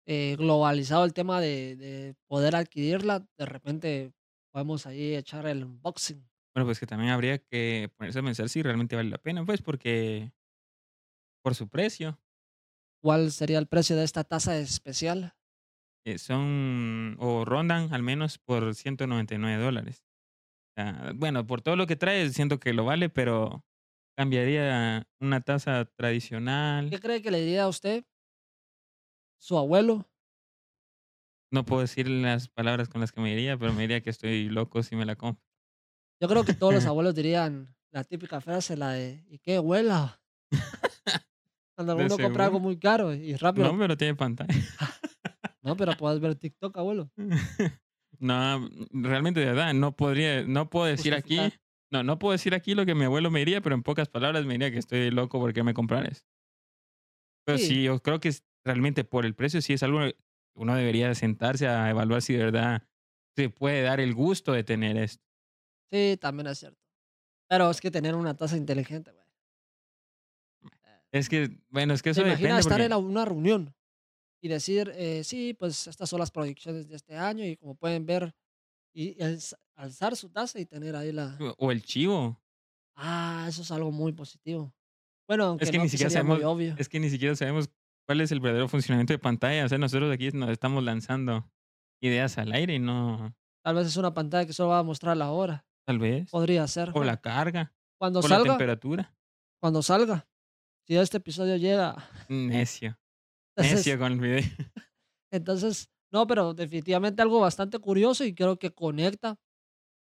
eh, 0.07 0.37
globalizado 0.39 1.05
el 1.05 1.13
tema 1.15 1.41
de, 1.41 1.77
de 1.77 2.15
poder 2.29 2.57
adquirirla. 2.57 3.27
De 3.39 3.47
repente 3.47 4.13
podemos 4.53 4.87
ahí 4.87 5.15
echar 5.17 5.47
el 5.47 5.65
unboxing. 5.65 6.29
Bueno, 6.55 6.67
pues 6.67 6.81
que 6.81 6.87
también 6.87 7.11
habría 7.13 7.39
que 7.39 7.91
ponerse 7.97 8.19
a 8.21 8.23
pensar 8.23 8.49
si 8.49 8.63
realmente 8.63 8.97
vale 8.97 9.11
la 9.11 9.19
pena, 9.19 9.45
pues 9.45 9.61
porque 9.63 10.33
por 11.43 11.55
su 11.55 11.69
precio 11.69 12.21
¿Cuál 13.03 13.33
sería 13.33 13.59
el 13.59 13.69
precio 13.69 13.97
de 13.97 14.05
esta 14.05 14.23
taza 14.25 14.59
especial? 14.59 15.35
eh, 16.05 16.19
son 16.19 17.17
o 17.19 17.45
rondan 17.45 17.93
al 17.93 18.03
menos 18.03 18.39
por 18.39 18.75
199 18.75 19.63
dólares. 19.63 20.05
Ah, 20.77 21.13
bueno, 21.17 21.47
por 21.47 21.63
todo 21.63 21.77
lo 21.77 21.87
que 21.89 21.97
trae, 21.97 22.31
siento 22.31 22.61
que 22.61 22.73
lo 22.75 22.85
vale, 22.87 23.11
pero 23.11 23.65
cambiaría 24.17 25.09
una 25.21 25.43
taza 25.43 25.87
tradicional. 25.87 26.91
¿Qué 26.91 27.01
cree 27.01 27.23
que 27.23 27.31
le 27.31 27.41
diría 27.41 27.65
a 27.65 27.69
usted 27.69 28.05
su 29.39 29.57
abuelo? 29.59 30.07
No 31.53 31.65
puedo 31.65 31.81
decir 31.83 32.09
las 32.09 32.49
palabras 32.49 32.89
con 32.89 33.01
las 33.01 33.13
que 33.13 33.21
me 33.21 33.31
diría, 33.35 33.57
pero 33.57 33.73
me 33.73 33.83
diría 33.83 34.01
que 34.01 34.11
estoy 34.11 34.49
loco 34.49 34.83
si 34.83 34.97
me 34.97 35.05
la 35.07 35.17
compro. 35.17 35.43
Yo 36.21 36.29
creo 36.29 36.45
que 36.45 36.55
todos 36.55 36.75
los 36.75 36.85
abuelos 36.87 37.15
dirían 37.15 37.75
la 37.93 38.05
típica 38.05 38.41
frase, 38.41 38.77
la 38.77 38.91
de 38.91 39.25
¿y 39.29 39.39
qué 39.39 39.57
abuela? 39.57 40.21
Cuando 41.77 41.95
uno 41.97 42.09
compra 42.09 42.45
algo 42.47 42.57
seguro. 42.59 42.61
muy 42.61 42.79
caro 42.79 43.15
y 43.15 43.35
rápido. 43.37 43.73
No, 43.73 43.79
pero 43.79 43.97
tiene 43.97 44.15
pantalla. 44.15 44.53
No, 45.63 45.77
pero 45.77 45.97
puedes 45.97 46.21
ver 46.21 46.37
TikTok, 46.37 46.77
abuelo. 46.79 47.11
No, 48.21 48.69
realmente 48.93 49.41
de 49.41 49.47
verdad, 49.47 49.75
no 49.75 49.97
podría, 49.97 50.45
no 50.45 50.71
puedo 50.71 50.87
decir 50.87 51.13
aquí, 51.13 51.39
no, 51.91 52.05
no 52.05 52.21
puedo 52.21 52.31
decir 52.33 52.55
aquí 52.55 52.77
lo 52.77 52.87
que 52.87 52.95
mi 52.95 53.05
abuelo 53.05 53.33
me 53.33 53.41
diría, 53.41 53.61
pero 53.61 53.75
en 53.75 53.83
pocas 53.83 54.09
palabras 54.09 54.47
me 54.47 54.55
diría 54.55 54.71
que 54.71 54.79
estoy 54.79 55.11
loco 55.11 55.41
porque 55.41 55.65
me 55.65 55.75
comprar 55.75 56.07
eso. 56.07 56.23
Pero 57.45 57.59
Sí. 57.59 57.67
sí, 57.67 57.83
yo 57.83 57.99
creo 58.01 58.21
que 58.21 58.29
realmente 58.67 59.05
por 59.05 59.25
el 59.27 59.35
precio 59.35 59.63
sí 59.63 59.73
es 59.73 59.83
algo 59.83 60.01
que 60.01 60.17
uno 60.55 60.75
debería 60.75 61.15
sentarse 61.15 61.69
a 61.69 61.89
evaluar 61.91 62.23
si 62.23 62.35
de 62.35 62.45
verdad 62.45 62.83
se 63.37 63.49
puede 63.51 63.83
dar 63.83 64.01
el 64.01 64.15
gusto 64.15 64.53
de 64.53 64.65
tener 64.65 64.97
esto. 64.99 65.25
Sí, 65.93 66.19
también 66.21 66.49
es 66.49 66.59
cierto. 66.59 66.81
Pero 67.49 67.71
es 67.71 67.81
que 67.81 67.91
tener 67.91 68.15
una 68.17 68.37
taza 68.37 68.57
inteligente, 68.57 69.13
güey. 69.13 69.25
Es 71.13 71.29
que, 71.29 71.59
bueno, 71.71 71.95
es 71.95 72.03
que 72.03 72.11
eso 72.11 72.21
¿Se 72.21 72.27
imagina 72.27 72.49
depende 72.51 72.61
estar 72.61 72.73
porque 72.79 72.85
en 72.85 72.91
la- 72.91 72.99
una 72.99 73.25
reunión 73.25 73.75
y 74.43 74.49
decir, 74.49 74.93
eh, 74.97 75.25
sí, 75.25 75.55
pues 75.55 75.87
estas 75.87 76.09
son 76.11 76.21
las 76.21 76.31
proyecciones 76.31 76.89
de 76.89 76.97
este 76.97 77.17
año 77.17 77.45
y 77.45 77.57
como 77.57 77.75
pueden 77.77 78.07
ver, 78.07 78.35
y, 78.95 79.11
y 79.11 79.17
alz- 79.19 79.57
alzar 79.77 80.17
su 80.17 80.31
taza 80.31 80.61
y 80.61 80.67
tener 80.67 80.97
ahí 80.97 81.13
la... 81.13 81.39
o 81.59 81.73
el 81.73 81.83
chivo, 81.83 82.41
Ah, 82.97 83.47
eso 83.49 83.63
es 83.63 83.71
algo 83.71 83.93
muy 83.93 84.13
positivo. 84.13 84.75
Bueno, 85.29 85.45
aunque 85.45 85.65
es 85.65 85.71
que 85.71 85.79
no, 85.79 85.85
ni 85.85 85.91
siquiera 85.91 86.11
sabemos, 86.11 86.43
obvio. 86.45 86.75
es 86.79 86.89
que 86.89 87.01
ni 87.01 87.11
siquiera 87.11 87.37
sabemos 87.37 87.71
cuál 88.07 88.21
es 88.21 88.33
el 88.33 88.41
verdadero 88.41 88.69
funcionamiento 88.69 89.13
de 89.13 89.19
pantalla. 89.19 89.65
O 89.65 89.69
sea, 89.69 89.79
nosotros 89.79 90.13
aquí 90.13 90.31
nos 90.33 90.51
estamos 90.51 90.83
lanzando 90.83 91.51
ideas 92.01 92.39
al 92.39 92.53
aire 92.53 92.75
y 92.75 92.79
no, 92.79 93.35
Tal 93.65 93.75
vez 93.75 93.87
es 93.89 93.97
una 93.97 94.15
pantalla 94.15 94.47
que 94.47 94.53
solo 94.53 94.71
va 94.71 94.79
a 94.79 94.83
mostrar 94.85 95.17
la 95.17 95.31
hora. 95.31 95.67
tal 95.87 95.99
vez, 95.99 96.31
Podría 96.31 96.67
ser. 96.69 96.91
o 96.95 97.03
la 97.05 97.21
carga, 97.21 97.75
Cuando 97.99 98.21
o 98.21 98.23
la 98.23 98.29
salga, 98.29 98.51
temperatura. 98.53 99.15
cuando 99.61 99.83
salga. 99.83 100.29
Si 100.87 100.97
este 100.97 101.17
episodio 101.17 101.57
llega. 101.57 101.97
Necio. 102.29 102.97
Entonces, 103.57 103.79
Necio 103.87 103.99
con 103.99 104.13
el 104.13 104.21
video. 104.21 104.39
entonces, 105.33 105.91
no, 106.13 106.27
pero 106.27 106.55
definitivamente 106.55 107.23
algo 107.23 107.41
bastante 107.41 107.79
curioso 107.81 108.25
y 108.25 108.35
creo 108.35 108.59
que 108.59 108.73
conecta 108.73 109.37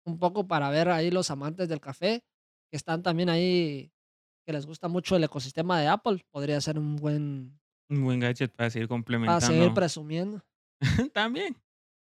un 0.05 0.19
poco 0.19 0.47
para 0.47 0.69
ver 0.69 0.89
ahí 0.89 1.09
los 1.11 1.31
amantes 1.31 1.69
del 1.69 1.79
café 1.79 2.23
que 2.69 2.75
están 2.77 3.01
también 3.03 3.29
ahí, 3.29 3.91
que 4.45 4.51
les 4.53 4.65
gusta 4.65 4.87
mucho 4.89 5.15
el 5.15 5.23
ecosistema 5.23 5.79
de 5.79 5.87
Apple. 5.87 6.25
Podría 6.31 6.59
ser 6.59 6.77
un 6.77 6.95
buen. 6.97 7.59
Un 7.89 8.03
buen 8.03 8.19
gadget 8.19 8.51
para 8.55 8.69
seguir 8.69 8.87
Para 8.87 8.95
complementando. 8.97 9.45
seguir 9.47 9.73
presumiendo, 9.73 10.41
También. 11.13 11.55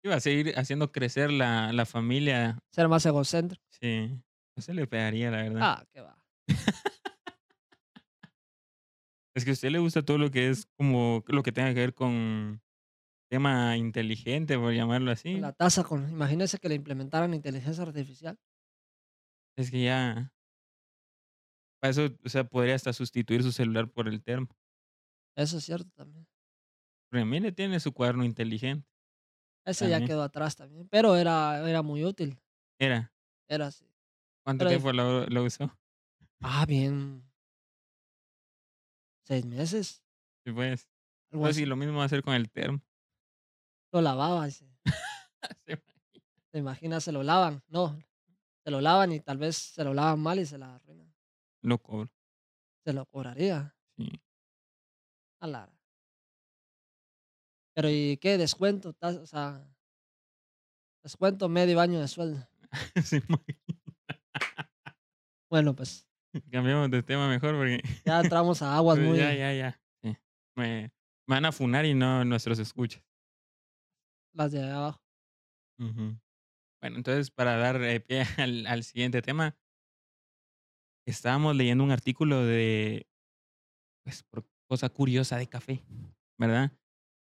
Iba 0.03 0.15
a 0.15 0.19
seguir 0.19 0.53
haciendo 0.57 0.91
crecer 0.91 1.31
la, 1.31 1.71
la 1.73 1.85
familia. 1.85 2.57
ser 2.71 2.87
más 2.87 3.05
egocéntrico. 3.05 3.63
Sí. 3.69 4.09
No 4.57 4.61
se 4.63 4.73
le 4.73 4.87
pegaría, 4.87 5.29
la 5.31 5.37
verdad. 5.43 5.59
Ah, 5.61 5.85
qué 5.93 6.01
va. 6.01 6.17
Es 9.33 9.45
que 9.45 9.51
a 9.51 9.53
usted 9.53 9.69
le 9.69 9.79
gusta 9.79 10.01
todo 10.03 10.17
lo 10.17 10.29
que 10.29 10.49
es 10.49 10.65
como 10.77 11.23
lo 11.27 11.41
que 11.41 11.53
tenga 11.53 11.69
que 11.73 11.79
ver 11.79 11.93
con 11.93 12.61
tema 13.29 13.77
inteligente, 13.77 14.57
por 14.57 14.73
llamarlo 14.73 15.09
así. 15.09 15.39
La 15.39 15.53
taza, 15.53 15.85
con, 15.85 16.09
imagínese 16.09 16.57
que 16.59 16.67
le 16.67 16.75
implementaran 16.75 17.33
inteligencia 17.33 17.83
artificial. 17.83 18.37
Es 19.57 19.71
que 19.71 19.83
ya. 19.83 20.33
Para 21.81 21.91
eso, 21.91 22.09
o 22.25 22.29
sea, 22.29 22.43
podría 22.43 22.75
hasta 22.75 22.91
sustituir 22.91 23.41
su 23.41 23.53
celular 23.53 23.89
por 23.89 24.09
el 24.09 24.21
termo. 24.21 24.49
Eso 25.41 25.57
es 25.57 25.65
cierto 25.65 25.89
también. 25.95 26.27
Pero 27.09 27.25
mire, 27.25 27.51
tiene 27.51 27.79
su 27.79 27.91
cuaderno 27.91 28.23
inteligente. 28.23 28.87
Ese 29.65 29.89
ya 29.89 30.03
quedó 30.03 30.23
atrás 30.23 30.55
también, 30.55 30.87
pero 30.89 31.15
era, 31.15 31.67
era 31.69 31.81
muy 31.81 32.03
útil. 32.03 32.39
Era. 32.79 33.13
Era 33.47 33.67
así. 33.67 33.85
¿Cuánto 34.43 34.65
Pero 34.65 34.69
tiempo 34.69 34.91
lo, 34.91 35.27
lo 35.27 35.43
usó? 35.43 35.77
Ah, 36.39 36.65
bien. 36.65 37.23
Seis 39.23 39.45
meses. 39.45 40.03
Sí, 40.43 40.51
pues. 40.51 40.89
Algo 41.31 41.43
Pues 41.43 41.55
sí, 41.55 41.65
lo 41.65 41.75
mismo 41.75 41.97
va 41.97 42.03
a 42.03 42.05
hacer 42.05 42.23
con 42.23 42.33
el 42.33 42.49
termo. 42.49 42.81
Lo 43.91 44.01
lavaba. 44.01 44.47
y 44.47 44.51
Se, 44.51 44.65
Sí, 45.67 45.75
se 46.51 46.57
imagina, 46.57 46.99
se 46.99 47.11
lo 47.11 47.23
lavan. 47.23 47.63
No, 47.67 47.97
se 48.63 48.71
lo 48.71 48.81
lavan 48.81 49.11
y 49.11 49.19
tal 49.19 49.37
vez 49.37 49.57
se 49.57 49.83
lo 49.83 49.93
lavan 49.93 50.19
mal 50.19 50.39
y 50.39 50.45
se 50.45 50.57
la 50.57 50.75
arruinan. 50.75 51.13
Lo 51.61 51.77
cobro. 51.77 52.09
Se 52.83 52.93
lo 52.93 53.05
cobraría. 53.05 53.75
Sí. 53.95 54.09
A 55.41 55.47
Lara. 55.47 55.73
Pero 57.75 57.89
¿y 57.89 58.17
qué? 58.17 58.37
Descuento. 58.37 58.93
Tas- 58.93 59.17
O 59.17 59.25
sea, 59.25 59.65
descuento 61.03 61.49
medio 61.49 61.79
año 61.79 61.99
de 61.99 62.07
sueldo. 62.07 62.47
Sí, 63.03 63.19
Bueno, 65.49 65.75
pues 65.75 66.07
Cambiamos 66.51 66.89
de 66.91 67.03
tema 67.03 67.27
mejor 67.27 67.55
porque. 67.55 67.81
ya 68.05 68.21
entramos 68.21 68.61
a 68.61 68.75
aguas 68.77 68.97
muy... 68.99 69.17
ya, 69.17 69.33
ya, 69.33 69.53
ya. 69.53 69.81
Sí. 70.01 70.15
Me, 70.55 70.83
me 71.27 71.35
van 71.35 71.45
a 71.45 71.51
funar 71.51 71.85
y 71.85 71.93
no 71.93 72.23
nuestros 72.23 72.59
escuchas. 72.59 73.03
Las 74.33 74.51
de 74.53 74.69
abajo. 74.69 75.01
Ujú. 75.79 76.17
Bueno, 76.81 76.97
entonces 76.97 77.29
para 77.31 77.57
dar 77.57 77.81
eh, 77.83 77.99
pie 77.99 78.23
al, 78.37 78.65
al 78.67 78.83
siguiente 78.83 79.21
tema, 79.21 79.57
estábamos 81.05 81.55
leyendo 81.55 81.83
un 81.83 81.91
artículo 81.91 82.45
de, 82.45 83.07
pues, 84.05 84.23
por 84.23 84.45
cosa 84.71 84.87
curiosa 84.87 85.35
de 85.35 85.47
café, 85.47 85.83
¿verdad? 86.37 86.71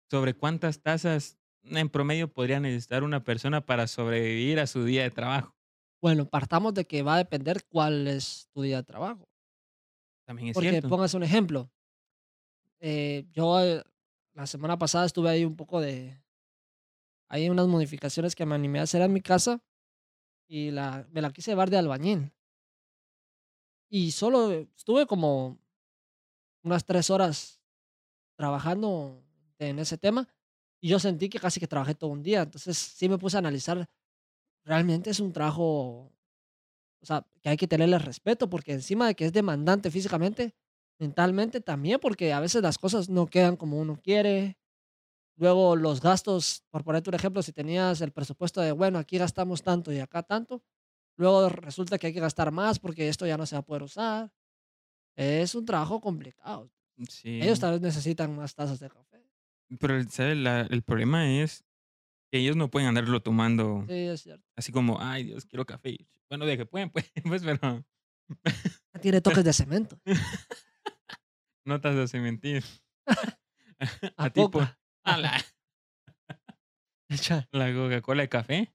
Sobre 0.10 0.34
cuántas 0.34 0.82
tazas 0.82 1.38
en 1.64 1.90
promedio 1.90 2.28
podría 2.34 2.60
necesitar 2.60 3.04
una 3.04 3.24
persona 3.24 3.64
para 3.64 3.86
sobrevivir 3.86 4.60
a 4.60 4.66
su 4.66 4.84
día 4.84 5.04
de 5.04 5.12
trabajo. 5.12 5.56
Bueno, 6.02 6.28
partamos 6.28 6.74
de 6.74 6.86
que 6.86 7.04
va 7.04 7.14
a 7.14 7.18
depender 7.20 7.64
cuál 7.68 8.08
es 8.08 8.50
tu 8.52 8.64
día 8.64 8.78
de 8.78 8.84
trabajo. 8.84 9.30
También 10.26 10.48
es 10.50 10.54
Porque 10.56 10.72
cierto. 10.72 10.90
póngase 10.90 11.18
un 11.18 11.24
ejemplo. 11.24 11.70
eh, 12.80 13.28
yo 13.32 13.60
eh, 13.62 13.84
la 14.34 14.48
semana 14.48 14.80
pasada 14.80 15.06
estuve 15.06 15.30
ahí 15.30 15.46
un 15.46 15.56
poco 15.56 15.80
de... 15.80 16.20
Hay 17.30 17.48
unas 17.48 17.68
modificaciones 17.68 18.34
que 18.34 18.48
me 18.48 18.56
animé 18.56 18.80
a 18.80 18.84
hacer 18.84 19.04
en 19.04 19.14
mi 19.14 19.22
casa 19.22 19.64
y 20.48 20.72
la, 20.72 21.08
me 21.12 21.22
la 21.22 21.30
quise 21.30 21.52
llevar 21.52 21.70
de 21.70 21.78
albañil. 21.78 22.34
Y 23.88 24.12
solo 24.12 24.52
estuve 24.52 25.06
como 25.06 25.60
unas 26.66 26.86
tres 26.86 27.10
horas 27.12 27.62
trabajando 28.38 29.24
en 29.60 29.80
ese 29.80 29.98
tema 29.98 30.28
y 30.82 30.90
yo 30.90 31.00
sentí 31.00 31.30
que 31.30 31.40
casi 31.40 31.60
que 31.60 31.68
trabajé 31.68 31.96
todo 31.96 32.12
un 32.12 32.24
día. 32.24 32.44
Entonces 32.44 32.78
sí 32.78 33.10
me 33.10 33.18
puse 33.20 33.38
a 33.38 33.40
analizar, 33.40 33.90
realmente 34.66 35.10
es 35.12 35.20
un 35.22 35.34
trabajo, 35.34 36.12
o 37.02 37.06
sea, 37.06 37.26
que 37.42 37.50
hay 37.50 37.58
que 37.58 37.68
tenerle 37.68 38.00
respeto 38.00 38.50
porque 38.50 38.74
encima 38.74 39.08
de 39.08 39.16
que 39.16 39.26
es 39.26 39.34
demandante 39.34 39.92
físicamente, 39.92 40.56
mentalmente 41.00 41.62
también, 41.62 42.00
porque 42.02 42.34
a 42.34 42.40
veces 42.40 42.62
las 42.64 42.78
cosas 42.78 43.10
no 43.10 43.28
quedan 43.28 43.58
como 43.58 43.80
uno 43.80 44.00
quiere. 44.02 44.58
Luego 45.38 45.76
los 45.76 46.02
gastos, 46.02 46.64
por 46.72 46.84
ponerte 46.84 47.10
un 47.10 47.16
ejemplo, 47.16 47.42
si 47.44 47.54
tenías 47.54 48.02
el 48.02 48.12
presupuesto 48.12 48.62
de, 48.62 48.72
bueno, 48.74 49.00
aquí 49.00 49.18
gastamos 49.18 49.64
tanto 49.64 49.92
y 49.94 50.00
acá 50.00 50.24
tanto, 50.24 50.64
luego 51.18 51.50
resulta 51.50 51.98
que 52.00 52.08
hay 52.08 52.14
que 52.14 52.22
gastar 52.22 52.52
más 52.52 52.80
porque 52.80 53.10
esto 53.10 53.28
ya 53.28 53.38
no 53.38 53.46
se 53.46 53.56
va 53.56 53.62
a 53.62 53.66
poder 53.66 53.84
usar. 53.84 54.32
Es 55.16 55.56
un 55.56 55.66
trabajo 55.66 56.02
complicado. 56.02 56.72
Sí. 57.10 57.40
Ellos 57.42 57.60
tal 57.60 57.74
vez 57.74 57.82
necesitan 57.82 58.36
más 58.36 58.56
tazas 58.56 58.80
de 58.80 58.90
café. 58.90 59.24
Pero, 59.80 59.96
el 59.98 60.84
problema 60.84 61.30
es 61.30 61.66
que 62.32 62.40
ellos 62.40 62.56
no 62.56 62.70
pueden 62.70 62.90
andarlo 62.90 63.22
tomando 63.22 63.86
Sí, 63.88 63.94
es 63.94 64.22
cierto. 64.22 64.46
así 64.56 64.72
como, 64.72 65.02
ay, 65.02 65.24
Dios, 65.24 65.46
quiero 65.46 65.66
café. 65.66 65.98
Bueno, 66.30 66.46
de 66.46 66.58
que 66.58 66.66
pueden, 66.66 66.90
pues, 66.90 67.12
pues 67.24 67.44
pero 67.44 67.84
Tiene 69.02 69.22
toques 69.22 69.44
de 69.44 69.54
cemento. 69.54 70.00
no 71.66 71.82
te 71.82 71.88
hace 71.90 72.20
mentir. 72.20 72.64
A 74.18 74.26
a 75.04 75.18
la, 75.18 75.46
la 77.52 77.74
Coca-Cola 77.74 78.24
de 78.24 78.30
café. 78.30 78.74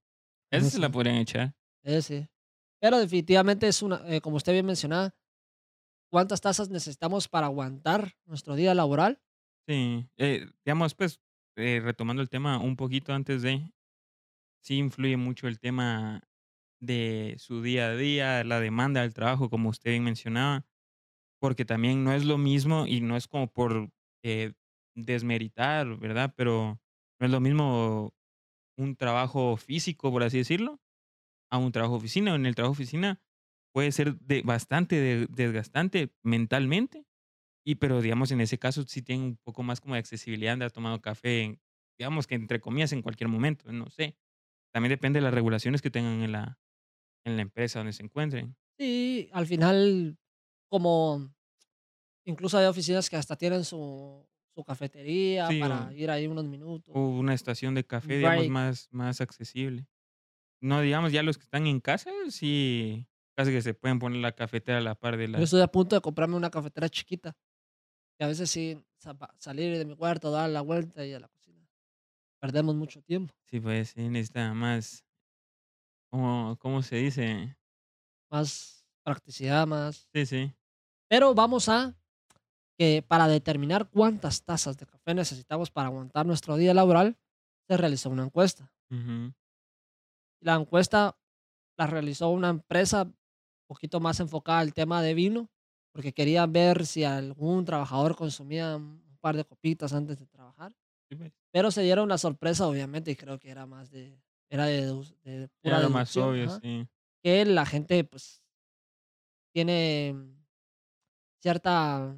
Esa 0.50 0.64
No 0.64 0.70
se 0.70 0.78
la 0.78 0.90
podrían 0.90 1.16
echar. 1.16 1.54
Eh, 1.82 2.02
sí. 2.02 2.28
Pero 2.80 2.98
definitivamente 2.98 3.68
es 3.68 3.82
una, 3.82 4.02
eh, 4.06 4.20
como 4.20 4.36
usted 4.36 4.52
bien 4.52 4.66
mencionaba, 4.66 5.14
¿cuántas 6.10 6.40
tazas 6.40 6.70
necesitamos 6.70 7.28
para 7.28 7.46
aguantar 7.46 8.14
nuestro 8.26 8.54
día 8.56 8.74
laboral? 8.74 9.22
Sí. 9.68 10.08
Eh, 10.16 10.48
digamos, 10.64 10.94
pues, 10.94 11.20
eh, 11.56 11.80
retomando 11.82 12.22
el 12.22 12.28
tema 12.30 12.58
un 12.58 12.76
poquito 12.76 13.12
antes 13.12 13.42
de, 13.42 13.72
sí 14.62 14.78
influye 14.78 15.16
mucho 15.16 15.48
el 15.48 15.60
tema 15.60 16.22
de 16.80 17.36
su 17.38 17.62
día 17.62 17.88
a 17.90 17.96
día, 17.96 18.44
la 18.44 18.60
demanda 18.60 19.02
del 19.02 19.14
trabajo, 19.14 19.50
como 19.50 19.70
usted 19.70 19.92
bien 19.92 20.04
mencionaba, 20.04 20.66
porque 21.40 21.64
también 21.66 22.04
no 22.04 22.12
es 22.14 22.24
lo 22.26 22.38
mismo 22.38 22.86
y 22.86 23.00
no 23.02 23.16
es 23.16 23.28
como 23.28 23.52
por 23.52 23.90
eh, 24.24 24.54
desmeritar, 24.96 25.98
¿verdad? 25.98 26.34
Pero 26.36 26.80
no 27.20 27.26
es 27.26 27.32
lo 27.32 27.40
mismo 27.40 28.14
un 28.78 28.96
trabajo 28.96 29.56
físico, 29.58 30.10
por 30.12 30.22
así 30.24 30.38
decirlo, 30.38 30.80
a 31.50 31.58
un 31.58 31.72
trabajo 31.72 31.96
oficina. 31.96 32.34
En 32.34 32.46
el 32.46 32.54
trabajo 32.54 32.72
oficina 32.72 33.20
puede 33.72 33.92
ser 33.92 34.16
de 34.20 34.42
bastante 34.42 34.96
de- 34.96 35.26
desgastante 35.30 36.14
mentalmente, 36.22 37.06
y 37.64 37.76
pero 37.76 38.02
digamos 38.02 38.32
en 38.32 38.40
ese 38.42 38.58
caso 38.58 38.84
sí 38.86 39.02
tienen 39.02 39.26
un 39.26 39.36
poco 39.38 39.62
más 39.62 39.80
como 39.80 39.94
de 39.94 40.00
accesibilidad 40.00 40.50
de 40.50 40.54
andar 40.54 40.72
tomando 40.72 41.00
café, 41.02 41.42
en, 41.42 41.60
digamos 41.98 42.26
que 42.26 42.36
entre 42.36 42.60
comillas 42.60 42.92
en 42.92 43.02
cualquier 43.02 43.28
momento, 43.28 43.70
no 43.72 43.90
sé. 43.90 44.16
También 44.72 44.90
depende 44.90 45.18
de 45.20 45.24
las 45.24 45.34
regulaciones 45.34 45.82
que 45.82 45.90
tengan 45.90 46.22
en 46.22 46.32
la, 46.32 46.60
en 47.24 47.36
la 47.36 47.42
empresa 47.42 47.80
donde 47.80 47.92
se 47.94 48.04
encuentren. 48.04 48.56
Sí, 48.78 49.28
al 49.32 49.46
final, 49.46 50.16
como 50.68 51.30
incluso 52.24 52.58
hay 52.58 52.66
oficinas 52.66 53.10
que 53.10 53.16
hasta 53.16 53.36
tienen 53.36 53.64
su, 53.64 54.26
su 54.54 54.64
cafetería 54.64 55.48
Sí, 55.48 55.60
para 55.60 55.92
o, 55.92 55.92
ir 55.94 56.10
ahí 56.10 56.26
unos 56.26 56.44
minutos, 56.46 56.94
o 56.94 57.08
una 57.18 57.34
estación 57.34 57.74
de 57.74 57.84
café, 57.84 58.18
digamos, 58.18 58.48
más, 58.48 58.88
más 58.90 59.20
accesible. 59.20 59.86
No, 60.62 60.80
digamos, 60.80 61.12
ya 61.12 61.22
los 61.22 61.38
que 61.38 61.44
están 61.44 61.66
en 61.66 61.80
casa, 61.80 62.10
sí, 62.30 63.08
casi 63.40 63.52
que 63.52 63.62
se 63.62 63.72
pueden 63.72 63.98
poner 63.98 64.20
la 64.20 64.32
cafetera 64.32 64.78
a 64.78 64.80
la 64.82 64.94
par 64.94 65.16
de 65.16 65.26
Yo 65.26 65.32
la... 65.32 65.44
estoy 65.44 65.62
a 65.62 65.68
punto 65.68 65.96
de 65.96 66.02
comprarme 66.02 66.36
una 66.36 66.50
cafetera 66.50 66.90
chiquita. 66.90 67.34
Y 68.18 68.24
a 68.24 68.26
veces 68.26 68.50
sí, 68.50 68.78
salir 69.38 69.78
de 69.78 69.84
mi 69.86 69.96
cuarto, 69.96 70.30
dar 70.30 70.50
la 70.50 70.60
vuelta 70.60 71.06
y 71.06 71.14
a 71.14 71.20
la 71.20 71.28
cocina. 71.28 71.66
Perdemos 72.38 72.74
mucho 72.74 73.00
tiempo. 73.02 73.34
Sí, 73.46 73.58
pues 73.58 73.90
sí, 73.90 74.08
necesita 74.10 74.52
más, 74.52 75.06
¿cómo, 76.10 76.58
cómo 76.60 76.82
se 76.82 76.96
dice? 76.96 77.56
Más 78.30 78.84
practicidad, 79.02 79.66
más. 79.66 80.06
Sí, 80.12 80.26
sí. 80.26 80.54
Pero 81.08 81.34
vamos 81.34 81.70
a 81.70 81.96
que 82.78 83.02
para 83.06 83.26
determinar 83.26 83.88
cuántas 83.88 84.42
tazas 84.44 84.76
de 84.76 84.84
café 84.86 85.14
necesitamos 85.14 85.70
para 85.70 85.88
aguantar 85.88 86.26
nuestro 86.26 86.56
día 86.56 86.74
laboral, 86.74 87.16
se 87.68 87.76
realizó 87.78 88.10
una 88.10 88.24
encuesta. 88.24 88.70
ujú, 88.90 89.32
La 90.42 90.56
encuesta 90.56 91.18
la 91.78 91.86
realizó 91.86 92.28
una 92.28 92.50
empresa 92.50 93.10
poquito 93.70 94.00
más 94.00 94.18
enfocada 94.20 94.58
al 94.60 94.74
tema 94.74 95.00
de 95.02 95.14
vino, 95.14 95.48
porque 95.92 96.12
querían 96.12 96.52
ver 96.52 96.86
si 96.86 97.04
algún 97.04 97.64
trabajador 97.64 98.16
consumía 98.16 98.76
un 98.76 99.18
par 99.20 99.36
de 99.36 99.44
copitas 99.44 99.92
antes 99.92 100.18
de 100.18 100.26
trabajar. 100.26 100.72
Pero 101.52 101.70
se 101.70 101.82
dieron 101.82 102.08
la 102.08 102.18
sorpresa, 102.18 102.66
obviamente, 102.66 103.10
y 103.12 103.16
creo 103.16 103.38
que 103.38 103.50
era 103.50 103.66
más 103.66 103.90
de, 103.90 104.20
era 104.50 104.66
de, 104.66 104.88
dedu- 104.88 105.16
de 105.22 105.48
pura 105.62 105.76
Era 105.78 105.80
lo 105.84 105.90
más 105.90 106.16
obvio, 106.16 106.48
sí. 106.60 106.86
que 107.22 107.44
la 107.44 107.66
gente 107.66 108.04
pues 108.04 108.42
tiene 109.52 110.14
cierta 111.42 112.16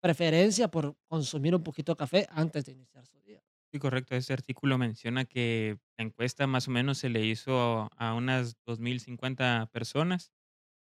preferencia 0.00 0.68
por 0.68 0.96
consumir 1.08 1.54
un 1.54 1.62
poquito 1.62 1.92
de 1.92 1.96
café 1.96 2.26
antes 2.30 2.64
de 2.64 2.72
iniciar 2.72 3.06
su 3.06 3.20
día. 3.20 3.42
Sí, 3.72 3.78
correcto. 3.78 4.14
Este 4.14 4.32
artículo 4.32 4.78
menciona 4.78 5.24
que 5.24 5.78
la 5.98 6.04
encuesta 6.04 6.46
más 6.46 6.68
o 6.68 6.70
menos 6.70 6.98
se 6.98 7.08
le 7.10 7.24
hizo 7.26 7.88
a 7.96 8.14
unas 8.14 8.56
2.050 8.64 9.68
personas, 9.72 10.32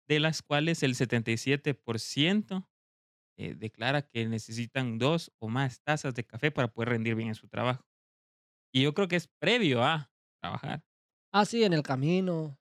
de 0.09 0.21
las 0.21 0.43
cuales 0.43 0.83
el 0.83 0.95
77% 0.95 2.69
eh, 3.39 3.55
declara 3.57 4.03
que 4.03 4.27
necesitan 4.27 4.99
dos 4.99 5.33
o 5.39 5.49
más 5.49 5.83
tazas 5.83 6.15
de 6.15 6.25
café 6.25 6.51
para 6.51 6.69
poder 6.73 6.91
rendir 6.91 7.15
bien 7.17 7.29
en 7.31 7.35
su 7.35 7.49
trabajo. 7.49 7.87
Y 8.73 8.83
yo 8.83 8.95
creo 8.95 9.09
que 9.09 9.17
es 9.17 9.29
previo 9.29 9.83
a 9.85 10.13
trabajar, 10.41 10.85
Ah, 11.33 11.45
sí, 11.45 11.65
en 11.65 11.73
el 11.73 11.83
camino. 11.83 12.59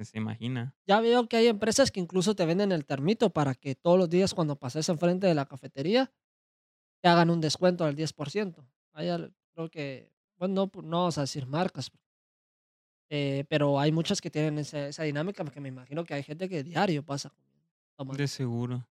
se 0.00 0.18
imagina. 0.18 0.74
Ya 0.86 1.00
veo 1.00 1.28
que 1.28 1.36
hay 1.36 1.46
empresas 1.48 1.90
que 1.90 2.00
incluso 2.00 2.34
te 2.34 2.46
venden 2.46 2.72
el 2.72 2.84
termito 2.86 3.30
para 3.30 3.54
que 3.54 3.74
todos 3.74 3.98
los 3.98 4.08
días 4.10 4.34
cuando 4.34 4.56
pases 4.58 4.88
enfrente 4.88 5.26
de 5.26 5.34
la 5.34 5.46
cafetería 5.46 6.12
te 7.02 7.08
hagan 7.08 7.30
un 7.30 7.40
descuento 7.40 7.84
del 7.86 7.96
10%. 7.96 8.68
Hay 8.92 9.08
al- 9.08 9.34
creo 9.54 9.70
que, 9.70 10.12
bueno, 10.38 10.54
no, 10.54 10.70
pu- 10.72 10.82
no 10.84 10.98
vamos 11.00 11.18
a 11.18 11.22
decir 11.22 11.46
marcas, 11.46 11.90
eh, 13.10 13.44
pero 13.48 13.78
hay 13.78 13.92
muchas 13.92 14.20
que 14.20 14.30
tienen 14.30 14.58
esa, 14.58 14.88
esa 14.88 15.02
dinámica 15.04 15.44
porque 15.44 15.60
me 15.60 15.68
imagino 15.68 16.04
que 16.04 16.14
hay 16.14 16.22
gente 16.22 16.48
que 16.48 16.62
diario 16.62 17.04
pasa 17.04 17.32
tomando. 17.96 18.20
De 18.20 18.28
seguro. 18.28 18.88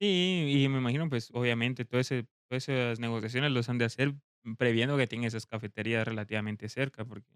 Sí, 0.00 0.62
y 0.64 0.68
me 0.68 0.78
imagino, 0.78 1.08
pues, 1.08 1.30
obviamente, 1.32 1.84
todo 1.84 2.00
ese, 2.00 2.26
todas 2.48 2.68
esas 2.68 3.00
negociaciones 3.00 3.50
los 3.52 3.68
han 3.68 3.78
de 3.78 3.86
hacer 3.86 4.14
previendo 4.58 4.96
que 4.96 5.06
tienen 5.06 5.26
esas 5.26 5.46
cafeterías 5.46 6.06
relativamente 6.06 6.68
cerca, 6.68 7.04
porque 7.04 7.34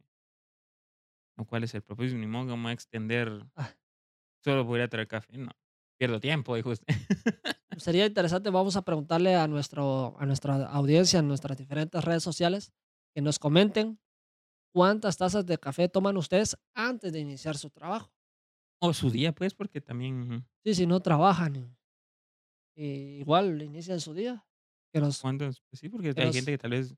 ¿no? 1.36 1.46
¿cuál 1.46 1.64
es 1.64 1.74
el 1.74 1.82
propósito? 1.82 2.18
Ni 2.18 2.26
modo, 2.26 2.54
que 2.54 2.68
a 2.68 2.72
extender, 2.72 3.46
Ah, 3.56 3.74
solo 4.44 4.72
a 4.72 4.76
ir 4.76 4.82
a 4.82 4.88
traer 4.88 5.08
café, 5.08 5.38
no. 5.38 5.50
Pierdo 5.98 6.20
tiempo, 6.20 6.54
dijo 6.54 6.70
usted. 6.70 6.86
sería 7.78 8.06
interesante, 8.06 8.50
vamos 8.50 8.76
a 8.76 8.82
preguntarle 8.82 9.34
a, 9.36 9.48
nuestro, 9.48 10.16
a 10.18 10.26
nuestra 10.26 10.66
audiencia 10.66 11.18
en 11.18 11.28
nuestras 11.28 11.56
diferentes 11.56 12.02
redes 12.04 12.22
sociales 12.22 12.72
que 13.14 13.22
nos 13.22 13.38
comenten 13.38 13.98
cuántas 14.72 15.16
tazas 15.16 15.44
de 15.46 15.58
café 15.58 15.88
toman 15.88 16.16
ustedes 16.16 16.56
antes 16.74 17.12
de 17.12 17.20
iniciar 17.20 17.56
su 17.56 17.70
trabajo. 17.70 18.10
o 18.82 18.92
su 18.94 19.10
día, 19.10 19.32
pues, 19.32 19.52
porque 19.54 19.80
también, 19.80 20.46
Sí, 20.64 20.74
si 20.74 20.86
no 20.86 21.00
trabajan, 21.00 21.76
y 22.74 23.18
igual 23.20 23.60
inician 23.62 24.00
su 24.00 24.14
día. 24.14 24.44
Que 24.92 25.00
¿cuántos? 25.20 25.62
Pues 25.68 25.80
sí, 25.80 25.88
porque 25.88 26.14
que 26.14 26.22
hay 26.22 26.32
gente 26.32 26.50
que 26.52 26.58
tal 26.58 26.70
vez 26.72 26.94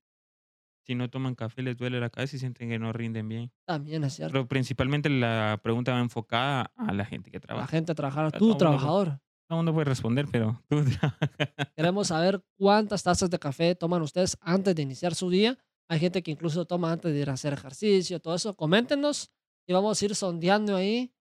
si 0.85 0.94
no 0.94 1.08
toman 1.11 1.35
café 1.35 1.62
les 1.62 1.76
duele 1.76 2.00
la 2.00 2.08
cabeza 2.11 2.37
y 2.37 2.38
sienten 2.38 2.68
que 2.68 2.78
no 2.78 2.92
rinden 2.92 3.28
bien. 3.28 3.52
también 3.66 4.02
es 4.04 4.14
cierto. 4.14 4.32
Pero 4.32 4.48
principalmente 4.48 5.08
la 5.11 5.61
pregunta 5.62 5.92
va 5.92 6.00
enfocada 6.00 6.72
a 6.76 6.92
la 6.92 7.04
gente 7.04 7.30
que 7.30 7.38
La 7.38 7.40
trabaja. 7.40 7.66
gente 7.68 7.94
trabajar, 7.94 8.26
O 8.26 8.30
sea, 8.30 8.38
tú 8.38 8.56
trabajador. 8.56 9.20
todo 9.48 9.56
mundo 9.58 9.72
puede 9.74 9.85
responder, 9.87 10.26
pero 10.30 10.62
tú 10.68 10.82
trabajas. 11.00 11.30
Queremos 11.76 12.08
saber 12.08 12.42
cuántas 12.56 13.02
tazas 13.02 13.28
de 13.30 13.38
café 13.38 13.74
toman 13.74 14.02
ustedes 14.02 14.37
antes 14.40 14.74
de 14.74 14.82
iniciar 14.82 15.14
su 15.14 15.30
día. 15.30 15.58
Hay 15.92 15.98
gente 15.98 16.22
que 16.22 16.31
incluso 16.31 16.64
toma 16.64 16.90
antes 16.90 17.12
de 17.12 17.20
ir 17.20 17.28
a 17.28 17.35
hacer 17.35 17.52
ejercicio, 17.52 18.18
todo 18.18 18.35
eso. 18.35 18.57
Coméntenos 18.57 19.31
y 19.66 19.74
vamos 19.74 20.00
a 20.00 20.05
ir 20.07 20.14
sondeando 20.14 20.74
ahí 20.74 21.12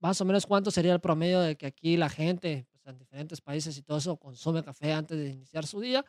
más 0.00 0.20
o 0.20 0.24
menos 0.24 0.46
cuánto 0.46 0.72
sería 0.72 0.92
el 0.92 1.00
promedio 1.00 1.38
de 1.40 1.56
que 1.56 1.66
aquí 1.66 1.96
la 1.96 2.08
gente 2.08 2.66
pues, 2.72 2.84
en 2.86 2.98
diferentes 2.98 3.40
países 3.40 3.78
y 3.78 3.82
todo 3.82 3.98
eso 3.98 4.16
consume 4.16 4.64
café 4.64 4.92
antes 4.92 5.16
de 5.16 5.28
iniciar 5.28 5.64
su 5.64 5.78
día. 5.78 6.04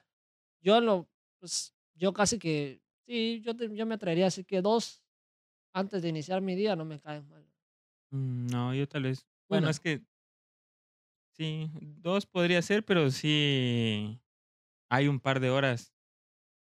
Yo 0.64 0.82
lo, 0.82 1.08
pues, 1.40 1.76
yo 1.94 2.12
casi 2.12 2.40
que, 2.40 2.82
sí, 3.06 3.40
yo, 3.46 3.54
yo 3.54 3.86
me 3.86 3.94
atrevería 3.94 4.26
a 4.26 4.34
decir 4.34 4.48
que 4.48 4.64
dos 4.64 5.04
antes 5.72 6.02
de 6.02 6.10
iniciar 6.10 6.42
mi 6.42 6.56
día 6.56 6.76
no 6.76 6.86
me 6.86 7.00
caen 7.00 7.30
mal. 7.30 7.46
Mm, 8.10 8.48
No, 8.48 8.74
yo 8.74 8.88
tal 8.88 9.04
vez. 9.04 9.28
Bueno, 9.48 9.66
Una, 9.66 9.70
es 9.70 9.80
que 9.80 10.02
sí, 11.38 11.70
dos 12.02 12.26
podría 12.26 12.64
ser, 12.64 12.84
pero 12.84 13.12
sí 13.12 14.20
hay 14.90 15.08
un 15.08 15.20
par 15.20 15.40
de 15.40 15.52
horas. 15.52 15.94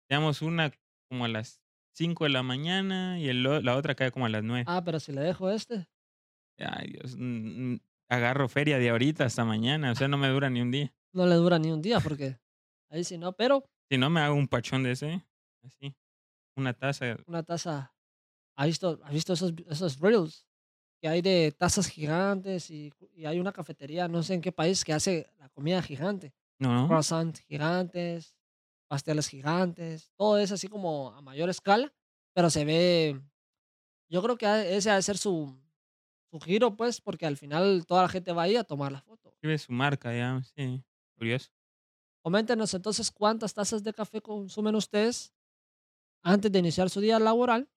Digamos, 0.08 0.44
una 0.44 0.72
como 1.14 1.26
a 1.26 1.28
las 1.28 1.62
5 1.96 2.24
de 2.24 2.32
la 2.32 2.42
mañana 2.42 3.20
y 3.20 3.30
el, 3.30 3.44
la 3.44 3.76
otra 3.78 3.94
cae 3.94 4.10
como 4.10 4.26
a 4.26 4.30
las 4.30 4.44
9. 4.44 4.66
ah, 4.68 4.82
pero 4.84 5.00
si 5.00 5.12
le 5.12 5.22
dejo 5.22 5.48
este, 5.52 5.88
Ay, 6.58 6.90
Dios, 6.92 7.16
agarro 8.10 8.50
feria 8.50 8.80
de 8.80 8.90
ahorita 8.90 9.26
hasta 9.26 9.46
mañana, 9.46 9.92
o 9.92 9.96
sea, 9.96 10.08
no 10.08 10.18
me 10.18 10.28
dura 10.28 10.50
ni 10.50 10.60
un 10.62 10.72
día. 10.72 10.92
no 11.14 11.28
le 11.28 11.36
dura 11.36 11.60
ni 11.60 11.72
un 11.72 11.84
día 11.84 12.00
porque 12.00 12.40
ahí 12.90 13.04
sí 13.04 13.20
no, 13.20 13.34
pero 13.34 13.64
Si 13.92 13.98
no, 14.00 14.10
me 14.10 14.22
hago 14.22 14.34
un 14.36 14.48
pachón 14.48 14.82
de 14.82 14.92
ese, 14.94 15.24
así, 15.64 15.94
una 16.56 16.74
taza. 16.74 17.18
una 17.28 17.44
taza, 17.44 17.94
¿has 18.56 18.66
visto, 18.66 19.00
has 19.04 19.14
visto 19.14 19.34
esos, 19.34 19.54
esos 19.70 20.00
reels 20.00 20.48
que 21.00 21.10
hay 21.10 21.22
de 21.22 21.52
tazas 21.56 21.88
gigantes 21.88 22.72
y, 22.72 22.92
y 23.16 23.26
hay 23.26 23.40
una 23.40 23.52
cafetería, 23.52 24.08
no 24.08 24.24
sé 24.24 24.34
en 24.34 24.42
qué 24.42 24.52
país, 24.52 24.84
que 24.84 24.94
hace 24.94 25.28
la 25.38 25.50
comida 25.50 25.80
gigante? 25.84 26.34
No, 26.60 26.74
no, 26.74 26.88
croissants 26.88 27.42
gigantes, 27.42 28.36
pasteles 28.88 29.28
gigantes, 29.28 30.12
todo 30.16 30.38
es 30.38 30.52
así 30.52 30.68
como 30.68 31.12
a 31.12 31.22
mayor 31.22 31.50
escala, 31.50 31.94
pero 32.34 32.50
se 32.50 32.66
ve, 32.66 33.22
yo 34.10 34.22
creo 34.22 34.38
que 34.38 34.76
ese 34.76 34.90
ha 34.90 34.96
de 34.96 35.02
ser 35.02 35.18
su, 35.18 35.60
su 36.32 36.40
giro, 36.40 36.76
pues, 36.76 37.02
porque 37.02 37.26
al 37.26 37.38
final 37.38 37.86
toda 37.86 38.04
la 38.04 38.10
gente 38.10 38.32
va 38.32 38.44
ahí 38.44 38.56
a 38.56 38.64
tomar 38.64 38.92
la 38.92 39.02
foto. 39.02 39.30
escribe 39.30 39.58
su 39.58 39.72
marca, 39.72 40.16
ya, 40.16 40.42
sí, 40.56 40.84
curioso. 41.18 41.50
Coméntenos 42.22 42.74
entonces 42.74 43.12
cuántas 43.12 43.54
tazas 43.54 43.84
de 43.84 43.94
café 43.94 44.22
consumen 44.22 44.76
ustedes 44.76 45.34
antes 46.24 46.52
de 46.52 46.60
iniciar 46.60 46.90
su 46.90 47.02
día 47.02 47.20
laboral 47.20 47.70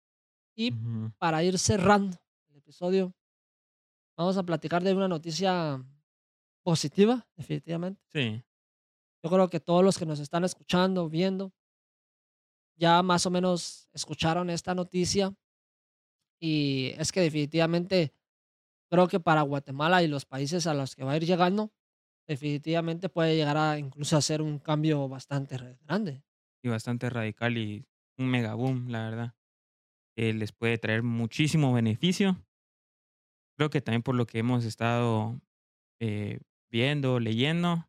y 0.54 0.72
para 1.18 1.42
ir 1.42 1.58
cerrando 1.58 2.16
el 2.48 2.56
episodio, 2.58 3.12
vamos 4.16 4.36
a 4.36 4.42
platicar 4.44 4.82
de 4.82 4.94
una 4.94 5.08
noticia 5.08 5.84
positiva, 6.62 7.26
definitivamente. 7.36 8.00
Sí, 8.12 8.42
Yo 9.22 9.30
creo 9.30 9.48
que 9.48 9.60
todos 9.60 9.82
los 9.84 9.98
que 9.98 10.06
nos 10.06 10.20
están 10.20 10.44
escuchando, 10.44 11.08
viendo, 11.08 11.52
ya 12.76 13.02
más 13.02 13.26
o 13.26 13.30
menos 13.30 13.88
escucharon 13.92 14.50
esta 14.50 14.74
noticia 14.74 15.34
y 16.40 16.92
es 16.98 17.12
que 17.12 17.20
definitivamente 17.20 18.12
creo 18.90 19.08
que 19.08 19.20
para 19.20 19.42
Guatemala 19.42 20.02
y 20.02 20.08
los 20.08 20.26
países 20.26 20.66
a 20.66 20.74
los 20.74 20.94
que 20.94 21.04
va 21.04 21.12
a 21.12 21.16
ir 21.16 21.24
llegando, 21.24 21.72
definitivamente 22.26 23.08
puede 23.08 23.36
llegar 23.36 23.56
a 23.56 23.78
incluso 23.78 24.16
hacer 24.16 24.42
un 24.42 24.58
cambio 24.58 25.08
bastante 25.08 25.56
grande. 25.82 26.22
y 26.62 26.68
bastante 26.68 27.08
radical 27.10 27.56
y 27.56 27.86
un 28.18 28.28
mega 28.28 28.54
boom, 28.54 28.88
la 28.88 29.04
verdad. 29.08 29.34
que 30.16 30.32
les 30.32 30.50
puede 30.52 30.78
traer 30.78 31.02
muchísimo 31.02 31.72
beneficio. 31.74 32.42
Creo 33.56 33.70
que 33.70 33.80
también 33.80 34.02
por 34.02 34.14
lo 34.14 34.26
que 34.26 34.38
hemos 34.38 34.64
estado 34.64 35.40
eh, 36.00 36.40
viendo, 36.70 37.20
leyendo, 37.20 37.86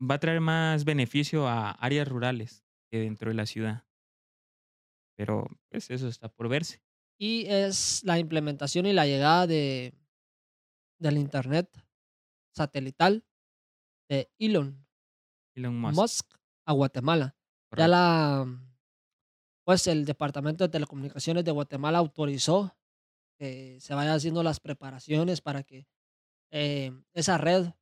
va 0.00 0.16
a 0.16 0.20
traer 0.20 0.40
más 0.40 0.84
beneficio 0.84 1.46
a 1.48 1.70
áreas 1.72 2.08
rurales 2.08 2.64
que 2.90 2.98
dentro 3.00 3.30
de 3.30 3.34
la 3.34 3.46
ciudad. 3.46 3.84
Pero 5.16 5.46
pues 5.70 5.90
eso 5.90 6.08
está 6.08 6.28
por 6.28 6.48
verse. 6.48 6.82
Y 7.18 7.46
es 7.46 8.02
la 8.04 8.18
implementación 8.18 8.86
y 8.86 8.92
la 8.92 9.06
llegada 9.06 9.46
de 9.46 9.94
del 10.98 11.18
Internet 11.18 11.70
satelital 12.54 13.24
de 14.08 14.30
Elon 14.38 14.86
Elon 15.54 15.78
Musk. 15.78 15.96
Musk 15.96 16.34
a 16.66 16.72
Guatemala. 16.72 17.36
Ya 17.76 17.88
la 17.88 18.46
pues, 19.66 19.88
el 19.88 20.04
Departamento 20.04 20.62
de 20.62 20.70
Telecomunicaciones 20.70 21.44
de 21.44 21.50
Guatemala 21.50 21.98
autorizó 21.98 22.76
que 23.36 23.80
se 23.80 23.94
vaya 23.94 24.14
haciendo 24.14 24.44
las 24.44 24.60
preparaciones 24.60 25.40
para 25.40 25.64
que, 25.64 25.88
eh, 26.52 26.92
esa 27.14 27.36
red 27.36 27.72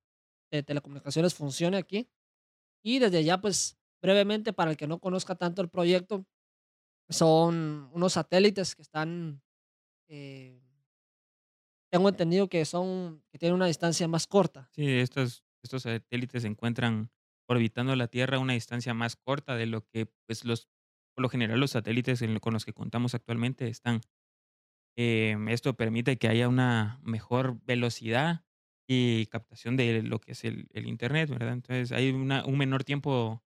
de 0.57 0.63
telecomunicaciones 0.63 1.35
funcione 1.35 1.77
aquí. 1.79 2.09
Y 2.85 2.99
desde 3.01 3.25
ya, 3.25 3.41
pues, 3.41 3.79
brevemente, 4.03 4.53
para 4.53 4.73
el 4.73 4.77
que 4.77 4.87
no 4.89 5.01
conozca 5.01 5.37
tanto 5.37 5.63
el 5.63 5.71
proyecto, 5.71 6.27
son 7.11 7.91
unos 7.93 8.15
satélites 8.15 8.75
que 8.77 8.83
están, 8.83 9.43
eh 10.09 10.61
tengo 11.93 12.09
entendido 12.09 12.49
que 12.49 12.65
son 12.65 13.23
que 13.31 13.39
tienen 13.39 13.55
una 13.55 13.67
distancia 13.67 14.09
más 14.09 14.27
corta. 14.27 14.69
Sí, 14.73 14.91
estos 14.99 15.45
estos 15.63 15.83
satélites 15.83 16.43
se 16.43 16.49
encuentran 16.49 17.11
orbitando 17.49 17.95
la 17.97 18.09
Tierra 18.09 18.37
a 18.37 18.41
una 18.41 18.55
distancia 18.55 18.93
más 18.95 19.17
corta 19.17 19.55
de 19.55 19.67
lo 19.67 19.87
que, 19.87 20.07
pues, 20.27 20.45
los 20.45 20.69
por 21.15 21.23
lo 21.23 21.29
general, 21.29 21.61
los 21.61 21.71
satélites 21.71 22.21
con 22.41 22.53
los 22.53 22.65
que 22.65 22.73
contamos 22.73 23.15
actualmente 23.15 23.69
están. 23.69 24.01
Em, 24.97 25.49
esto 25.49 25.77
permite 25.77 26.19
que 26.19 26.29
haya 26.29 26.49
una 26.49 27.01
mejor 27.03 27.61
velocidad 27.65 28.45
y 28.87 29.27
captación 29.27 29.77
de 29.77 30.03
lo 30.03 30.21
que 30.21 30.33
es 30.33 30.45
el 30.45 30.69
el 30.73 30.87
Internet, 30.89 31.31
¿verdad? 31.31 31.53
Entonces, 31.55 31.93
hay 31.93 32.11
una 32.11 32.45
un 32.47 32.59
menor 32.59 32.85
tiempo 32.85 33.43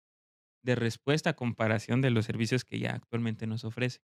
de 0.63 0.77
respuesta 0.77 1.31
a 1.33 1.35
comparación 1.37 2.03
de 2.03 2.11
los 2.11 2.27
servicios 2.27 2.65
que 2.65 2.79
ya 2.81 2.93
actualmente 2.95 3.47
nos 3.49 3.65
ofrece. 3.65 4.01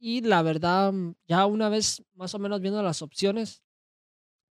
Y 0.00 0.20
la 0.20 0.42
verdad, 0.42 0.92
mm, 0.92 1.14
ya 1.26 1.46
una 1.46 1.68
vez 1.68 2.04
más 2.14 2.34
o 2.34 2.38
menos 2.38 2.60
viendo 2.60 2.82
las 2.82 3.02
opciones, 3.02 3.62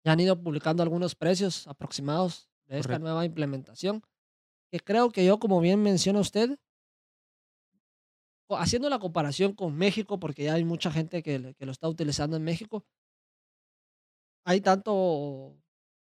ya 0.04 0.12
han 0.12 0.20
ido 0.20 0.42
publicando 0.42 0.82
algunos 0.82 1.14
precios 1.14 1.66
aproximados 1.68 2.50
de 2.66 2.78
esta 2.80 2.98
Correcto. 2.98 3.00
nueva 3.00 3.24
implementación, 3.24 4.02
que 4.72 4.80
creo 4.80 5.10
que 5.10 5.24
yo, 5.26 5.38
como 5.40 5.60
bien 5.60 5.82
menciona 5.82 6.20
usted 6.20 6.58
haciendo 8.50 8.88
la 8.88 8.98
comparación 9.00 9.54
con 9.54 9.76
México, 9.76 10.18
porque 10.20 10.44
ya 10.44 10.54
hay 10.54 10.64
mucha 10.64 10.90
gente 10.92 11.22
que 11.22 11.54
que 11.54 11.66
lo 11.66 11.72
está 11.72 11.88
utilizando 11.88 12.36
en 12.36 12.44
México 12.44 12.84
hay 14.44 14.60
tanto 14.60 15.56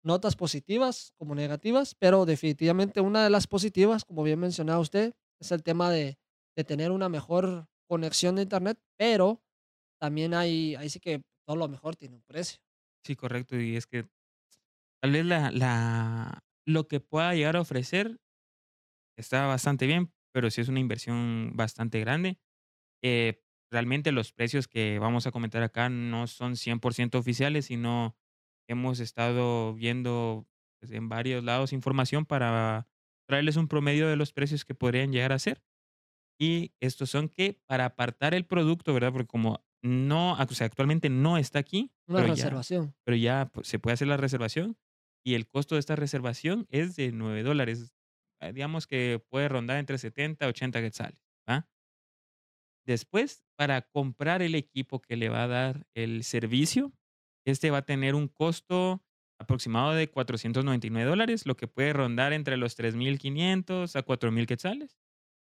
notas 0.06 0.36
positivas 0.36 1.14
como 1.18 1.36
negativas, 1.36 1.96
pero 1.96 2.26
definitivamente 2.26 3.02
una 3.02 3.24
de 3.24 3.30
las 3.30 3.48
positivas, 3.48 4.06
como 4.06 4.24
bien 4.24 4.40
mencionaba 4.40 4.80
usted, 4.80 5.14
es 5.40 5.52
el 5.52 5.64
tema 5.64 5.92
de 5.92 6.18
de 6.58 6.64
tener 6.64 6.92
una 6.92 7.10
mejor 7.10 7.68
conexión 7.86 8.38
de 8.38 8.44
Internet, 8.44 8.80
pero 8.98 9.44
también 10.00 10.34
hay 10.34 10.76
ahí 10.76 10.90
sí 10.90 11.00
que 11.02 11.24
todo 11.46 11.58
lo 11.58 11.68
mejor 11.68 11.96
tiene 11.96 12.16
un 12.16 12.24
precio. 12.24 12.60
Sí, 13.04 13.16
correcto. 13.16 13.60
Y 13.60 13.76
es 13.76 13.86
que 13.88 14.08
tal 15.02 15.12
vez 15.14 15.26
la 15.26 15.52
la 15.52 16.44
lo 16.66 16.88
que 16.88 17.00
pueda 17.00 17.34
llegar 17.36 17.56
a 17.58 17.62
ofrecer 17.62 18.20
está 19.18 19.46
bastante 19.48 19.88
bien, 19.88 20.14
pero 20.34 20.50
sí 20.52 20.62
es 20.62 20.70
una 20.70 20.80
inversión 20.80 21.54
bastante 21.56 22.00
grande. 22.00 22.40
Eh, 23.04 23.44
realmente 23.72 24.12
los 24.12 24.34
precios 24.34 24.68
que 24.68 25.00
vamos 25.00 25.28
a 25.28 25.32
comentar 25.32 25.64
acá 25.64 25.90
no 25.90 26.28
son 26.28 26.58
100% 26.58 27.20
oficiales, 27.20 27.68
sino 27.68 28.18
hemos 28.68 29.00
estado 29.00 29.74
viendo, 29.74 30.48
pues, 30.80 30.92
en 30.92 31.10
varios 31.10 31.44
lados 31.44 31.74
información 31.74 32.26
para 32.26 32.88
traerles 33.28 33.56
un 33.58 33.68
promedio 33.68 34.08
de 34.08 34.16
los 34.16 34.34
precios 34.34 34.66
que 34.66 34.76
podrían 34.76 35.12
llegar 35.12 35.32
a 35.34 35.40
ser. 35.40 35.64
Y 36.40 36.74
estos 36.82 37.10
son 37.10 37.30
que 37.30 37.62
para 37.66 37.86
apartar 37.86 38.34
el 38.34 38.46
producto, 38.46 38.94
¿verdad? 38.94 39.12
Porque 39.12 39.28
como 39.28 39.66
no, 39.82 40.34
o 40.34 40.48
sea, 40.48 40.68
actualmente 40.68 41.10
no 41.10 41.38
está 41.38 41.60
aquí, 41.60 41.92
Una 42.08 42.22
pero 42.22 42.34
ya 42.34 42.44
reservación. 42.46 42.96
pero 43.04 43.18
ya, 43.18 43.50
pues, 43.54 43.68
se 43.68 43.80
puede 43.80 43.94
hacer 43.94 44.08
la 44.08 44.18
reservación, 44.18 44.78
y 45.24 45.36
el 45.36 45.48
costo 45.48 45.76
de 45.76 45.80
esta 45.80 45.96
reservación 45.96 46.68
es 46.70 46.96
de 46.96 47.12
$9 47.12 47.44
dólares. 47.44 47.94
Eh, 48.42 48.52
digamos 48.54 48.86
que 48.88 49.24
puede 49.30 49.48
rondar 49.48 49.78
entre 49.78 49.98
70, 49.98 50.48
80 50.48 50.82
quetzales, 50.82 51.20
¿va? 51.50 51.68
Después, 52.86 53.44
para 53.56 53.82
comprar 53.82 54.42
el 54.42 54.56
equipo 54.56 55.02
que 55.02 55.16
le 55.16 55.30
va 55.30 55.44
a 55.44 55.48
dar 55.48 55.88
el 55.96 56.24
servicio, 56.24 56.94
este 57.46 57.72
va 57.72 57.80
a 57.80 57.86
tener 57.86 58.16
un 58.16 58.28
costo 58.28 59.04
aproximado 59.40 59.94
de 59.94 60.10
$499 60.10 61.06
dólares, 61.06 61.46
lo 61.46 61.56
que 61.58 61.68
puede 61.68 61.94
rondar 61.94 62.34
entre 62.34 62.58
los 62.58 62.76
3500 62.76 63.96
a 63.96 64.04
4000 64.04 64.48
quetzales. 64.48 64.98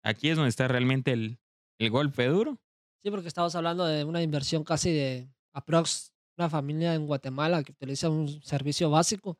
Aquí 0.04 0.30
es 0.30 0.36
donde 0.36 0.50
está 0.50 0.68
realmente 0.68 1.12
el 1.12 1.40
el 1.80 1.90
golpe 1.90 2.26
duro. 2.26 2.60
Sí, 3.04 3.10
porque 3.10 3.28
estamos 3.28 3.54
hablando 3.54 3.84
de 3.86 4.04
una 4.04 4.22
inversión 4.22 4.64
casi 4.64 4.92
de 4.92 5.30
aprox, 5.52 6.12
una 6.36 6.50
familia 6.50 6.94
en 6.94 7.06
Guatemala 7.06 7.62
que 7.62 7.72
utiliza 7.72 8.10
un 8.10 8.42
servicio 8.42 8.90
básico 8.90 9.38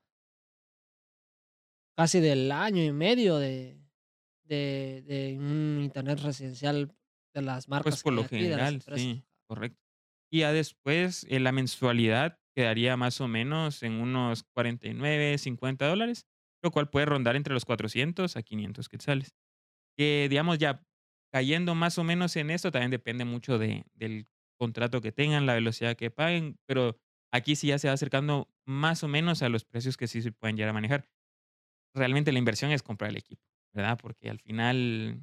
casi 1.97 2.21
del 2.21 2.53
año 2.53 2.83
y 2.85 2.93
medio 2.93 3.37
de 3.37 3.81
de 4.45 5.03
de 5.07 5.37
un 5.39 5.81
Internet 5.83 6.21
residencial 6.21 6.95
de 7.35 7.43
las 7.43 7.67
Pues, 7.83 7.97
marcas 7.97 8.03
por 8.03 8.13
que 8.13 8.17
hay 8.17 8.17
lo 8.17 8.25
general, 8.25 8.83
sí, 8.95 9.25
correcto. 9.49 9.81
Y 10.31 10.41
ya 10.41 10.53
después, 10.53 11.27
eh, 11.29 11.41
la 11.41 11.53
mensualidad 11.53 12.38
quedaría 12.59 12.97
más 12.97 13.21
o 13.21 13.29
menos 13.29 13.85
en 13.85 13.93
unos 13.93 14.43
49, 14.43 15.39
50 15.39 15.87
dólares, 15.87 16.27
lo 16.61 16.73
cual 16.73 16.91
puede 16.91 17.07
rondar 17.07 17.37
entre 17.37 17.55
los 17.55 17.65
400 17.65 18.37
a 18.37 18.43
500 18.43 18.89
quetzales. 18.89 19.37
Que, 19.97 20.27
digamos, 20.29 20.59
ya 20.59 20.85
cayendo 21.33 21.77
más 21.77 21.99
o 21.99 22.05
menos 22.05 22.35
en 22.35 22.51
esto, 22.51 22.73
también 22.73 22.91
depende 22.91 23.25
mucho 23.25 23.59
de 23.59 23.85
del 23.95 24.27
contrato 24.59 25.01
que 25.01 25.13
tengan, 25.13 25.47
la 25.47 25.55
velocidad 25.55 25.95
que 25.95 26.11
paguen, 26.11 26.59
pero 26.67 26.99
aquí 27.33 27.55
sí 27.55 27.69
ya 27.69 27.79
se 27.79 27.87
va 27.87 27.95
acercando 27.95 28.49
más 28.67 29.05
o 29.05 29.09
menos 29.09 29.41
a 29.43 29.49
los 29.49 29.65
precios 29.65 29.97
que 29.97 30.09
sí 30.09 30.21
se 30.21 30.33
pueden 30.33 30.57
llegar 30.57 30.71
a 30.71 30.73
manejar. 30.73 31.09
Realmente 31.95 32.33
la 32.33 32.41
inversión 32.41 32.73
es 32.73 32.83
comprar 32.83 33.11
el 33.11 33.19
equipo, 33.19 33.45
¿verdad? 33.73 33.97
Porque 34.03 34.31
al 34.31 34.41
final 34.41 35.23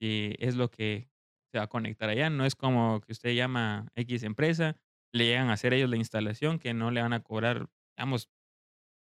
eh, 0.00 0.34
es 0.40 0.56
lo 0.56 0.72
que 0.72 1.08
se 1.52 1.58
va 1.58 1.64
a 1.64 1.68
conectar 1.68 2.08
allá. 2.08 2.30
No 2.30 2.44
es 2.44 2.56
como 2.56 3.00
que 3.00 3.12
usted 3.12 3.32
llama 3.32 3.92
equis 3.94 4.24
empresa, 4.24 4.76
le 5.12 5.26
llegan 5.26 5.48
a 5.50 5.54
hacer 5.54 5.74
ellos 5.74 5.90
la 5.90 5.96
instalación, 5.96 6.58
que 6.58 6.74
no 6.74 6.90
le 6.90 7.02
van 7.02 7.12
a 7.12 7.22
cobrar, 7.22 7.68
digamos 7.96 8.30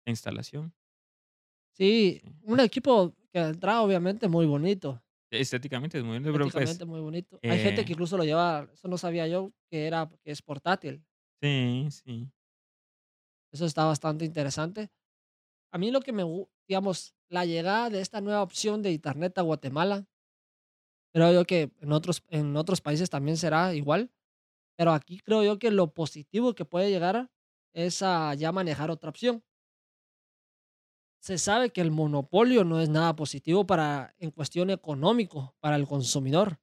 la 0.05 0.11
instalación. 0.11 0.73
Sí, 1.71 2.21
Sí, 2.21 2.21
un 2.43 2.59
as 2.59 2.65
equipo 2.65 3.15
que 3.31 3.39
de 3.39 3.49
entrada 3.49 3.81
obviamente 3.81 4.27
muy 4.27 4.45
bonito. 4.45 5.01
Estéticamente 5.31 5.97
es 5.97 6.03
muy 6.03 6.13
bonito, 6.19 6.31
pero 6.31 6.47
pues, 6.49 6.85
muy 6.85 7.01
bonito. 7.01 7.39
Hay 7.47 7.59
gente 7.59 7.81
eh 7.81 7.85
que 7.85 7.93
incluso 7.93 8.17
lo 8.17 8.23
lleva, 8.23 8.69
eso 8.71 8.87
no 8.87 8.97
sabía 8.97 9.27
yo, 9.27 9.51
que 9.69 9.87
era 9.87 10.07
que 10.23 10.31
es 10.31 10.41
portátil. 10.43 11.03
Sí, 11.41 11.87
sí. 11.91 12.31
Eso 13.51 13.65
está 13.65 13.85
bastante 13.85 14.25
interesante. 14.25 14.89
A 15.71 15.77
mí 15.77 15.91
lo 15.91 16.01
que 16.01 16.13
me 16.13 16.23
digamos, 16.67 17.15
la 17.29 17.45
llegada 17.45 17.89
de 17.89 18.01
esta 18.01 18.21
nueva 18.21 18.43
opción 18.43 18.81
de 18.81 18.91
Internet 18.91 19.37
a 19.37 19.43
Guatemala 19.43 20.07
creo 21.13 21.31
yo 21.31 21.45
que 21.45 21.71
en 21.79 21.91
otros 21.91 22.23
en 22.29 22.55
otros 22.57 22.81
países 22.81 23.09
también 23.09 23.37
será 23.37 23.73
igual, 23.75 24.11
pero 24.75 24.91
aquí 24.91 25.19
creo 25.19 25.43
yo 25.43 25.59
que 25.59 25.71
lo 25.71 25.93
positivo 25.93 26.55
que 26.55 26.65
puede 26.65 26.89
llegar 26.89 27.29
es 27.73 28.01
a 28.01 28.33
ya 28.35 28.51
manejar 28.51 28.91
otra 28.91 29.09
opción. 29.09 29.43
Se 31.19 31.37
sabe 31.37 31.71
que 31.71 31.81
el 31.81 31.91
monopolio 31.91 32.63
no 32.63 32.81
es 32.81 32.89
nada 32.89 33.15
positivo 33.15 33.65
para 33.65 34.13
en 34.19 34.31
cuestión 34.31 34.69
económico, 34.69 35.55
para 35.59 35.77
el 35.77 35.87
consumidor, 35.87 36.59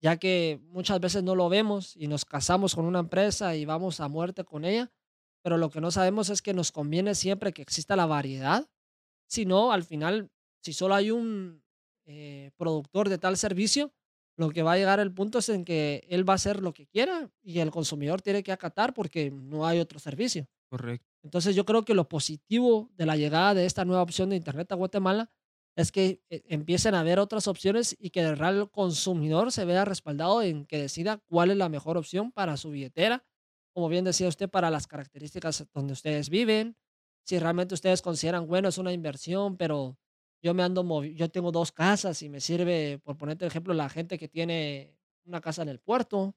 ya 0.00 0.16
que 0.18 0.60
muchas 0.68 1.00
veces 1.00 1.22
no 1.24 1.34
lo 1.34 1.48
vemos 1.48 1.96
y 1.96 2.06
nos 2.06 2.24
casamos 2.24 2.74
con 2.74 2.84
una 2.84 3.00
empresa 3.00 3.56
y 3.56 3.64
vamos 3.64 4.00
a 4.00 4.08
muerte 4.08 4.44
con 4.44 4.64
ella, 4.64 4.92
pero 5.42 5.56
lo 5.56 5.70
que 5.70 5.80
no 5.80 5.90
sabemos 5.90 6.30
es 6.30 6.42
que 6.42 6.54
nos 6.54 6.70
conviene 6.70 7.14
siempre 7.14 7.52
que 7.52 7.62
exista 7.62 7.96
la 7.96 8.06
variedad, 8.06 8.68
si 9.26 9.44
no, 9.44 9.72
al 9.72 9.82
final, 9.82 10.30
si 10.62 10.72
solo 10.72 10.94
hay 10.94 11.10
un, 11.10 11.62
eh, 12.06 12.52
productor 12.56 13.10
de 13.10 13.18
tal 13.18 13.36
servicio, 13.36 13.92
lo 14.38 14.50
que 14.50 14.62
va 14.62 14.72
a 14.72 14.76
llegar 14.76 15.00
el 15.00 15.12
punto 15.12 15.40
es 15.40 15.48
en 15.48 15.64
que 15.64 16.06
él 16.08 16.26
va 16.26 16.34
a 16.34 16.36
hacer 16.36 16.62
lo 16.62 16.72
que 16.72 16.86
quiera 16.86 17.28
y 17.42 17.58
el 17.58 17.72
consumidor 17.72 18.22
tiene 18.22 18.44
que 18.44 18.52
acatar 18.52 18.94
porque 18.94 19.32
no 19.32 19.66
hay 19.66 19.80
otro 19.80 19.98
servicio. 19.98 20.46
Correcto. 20.70 21.04
Entonces, 21.24 21.56
yo 21.56 21.64
creo 21.64 21.84
que 21.84 21.92
lo 21.92 22.08
positivo 22.08 22.88
de 22.96 23.04
la 23.04 23.16
llegada 23.16 23.54
de 23.54 23.66
esta 23.66 23.84
nueva 23.84 24.02
opción 24.02 24.30
de 24.30 24.36
Internet 24.36 24.70
a 24.70 24.76
Guatemala 24.76 25.32
es 25.76 25.90
que, 25.90 26.22
eh, 26.30 26.42
empiecen 26.46 26.94
a 26.94 27.00
haber 27.00 27.18
otras 27.18 27.48
opciones 27.48 27.96
y 27.98 28.10
que 28.10 28.20
el 28.20 28.38
real 28.38 28.70
consumidor 28.70 29.50
se 29.50 29.64
vea 29.64 29.84
respaldado 29.84 30.40
en 30.42 30.66
que 30.66 30.78
decida 30.78 31.18
cuál 31.28 31.50
es 31.50 31.56
la 31.56 31.68
mejor 31.68 31.96
opción 31.96 32.30
para 32.30 32.56
su 32.56 32.70
billetera. 32.70 33.24
Como 33.74 33.88
bien 33.88 34.04
decía 34.04 34.28
usted, 34.28 34.48
para 34.48 34.70
las 34.70 34.86
características 34.86 35.66
donde 35.74 35.94
ustedes 35.94 36.30
viven, 36.30 36.76
si 37.24 37.40
realmente 37.40 37.74
ustedes 37.74 38.02
consideran, 38.02 38.46
bueno, 38.46 38.68
es 38.68 38.78
una 38.78 38.92
inversión, 38.92 39.56
pero 39.56 39.98
yo 40.42 40.54
me 40.54 40.62
ando 40.62 40.84
movi 40.84 41.14
yo 41.14 41.28
tengo 41.30 41.52
2 41.52 41.72
casas 41.72 42.22
y 42.22 42.28
me 42.28 42.40
sirve, 42.40 42.98
por 43.04 43.16
ponerte 43.18 43.44
el 43.44 43.50
ejemplo, 43.50 43.74
la 43.74 43.88
gente 43.88 44.18
que 44.18 44.28
tiene 44.28 44.96
una 45.24 45.40
casa 45.40 45.62
en 45.62 45.68
el 45.68 45.80
puerto, 45.80 46.36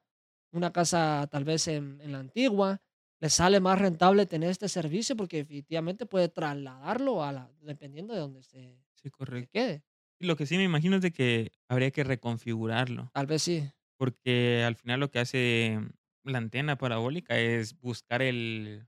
una 0.51 0.71
casa 0.73 1.27
tal 1.31 1.43
vez 1.45 1.67
en 1.67 2.01
en 2.01 2.11
la 2.13 2.19
antigua, 2.19 2.81
les 3.21 3.33
sale 3.33 3.59
más 3.59 3.79
rentable 3.79 4.25
tener 4.25 4.49
este 4.49 4.69
servicio 4.69 5.15
porque 5.15 5.37
definitivamente 5.37 6.05
puede 6.07 6.29
trasladarlo 6.29 7.23
a 7.23 7.31
la 7.33 7.51
dependiendo 7.61 8.13
de 8.13 8.19
donde 8.21 8.43
se 8.43 8.77
Sí, 8.97 9.09
se 9.09 9.47
quede. 9.47 9.83
Lo 10.19 10.35
que 10.35 10.45
sí 10.45 10.57
me 10.57 10.63
imagino 10.63 10.97
es 10.97 11.01
de 11.01 11.11
que 11.11 11.51
habría 11.67 11.91
que 11.91 12.03
reconfigurarlo. 12.03 13.11
Tal 13.15 13.25
vez 13.27 13.43
sí. 13.43 13.71
Porque 13.97 14.63
al 14.65 14.75
final 14.75 14.99
lo 14.99 15.11
que 15.11 15.19
hace 15.19 15.79
la 16.23 16.37
antena 16.39 16.77
parabólica 16.77 17.37
es 17.39 17.79
buscar 17.79 18.21
el 18.21 18.87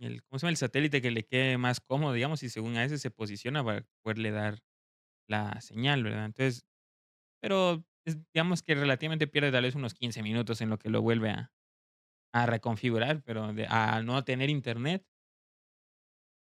el, 0.00 0.22
¿cómo 0.24 0.38
se 0.38 0.46
llama? 0.46 0.50
El 0.52 0.56
satélite 0.58 1.02
que 1.02 1.10
le 1.12 1.24
quede 1.26 1.58
más 1.58 1.80
cómodo, 1.80 2.12
digamos, 2.14 2.42
y 2.42 2.50
según 2.50 2.76
a 2.76 2.84
ese 2.84 2.98
se 2.98 3.10
posiciona 3.10 3.64
para 3.64 3.86
poderle 4.02 4.30
dar 4.32 4.60
la 5.28 5.60
señal, 5.62 6.04
¿verdad? 6.04 6.26
Entonces, 6.26 6.66
pero 7.42 7.84
es 8.06 8.18
digamos 8.34 8.62
que 8.62 8.74
relativamente 8.76 9.28
pierde 9.28 9.52
tal 9.52 9.64
vez 9.64 9.74
unos 9.76 9.94
15 9.94 10.22
minutos 10.22 10.60
en 10.62 10.70
lo 10.70 10.78
que 10.78 10.90
lo 10.90 11.02
vuelve 11.02 11.30
a 11.30 11.52
a 12.34 12.46
reconfigurar, 12.46 13.22
pero 13.24 13.52
de 13.54 13.66
a 13.68 14.02
no 14.02 14.24
tener 14.24 14.50
internet 14.50 15.04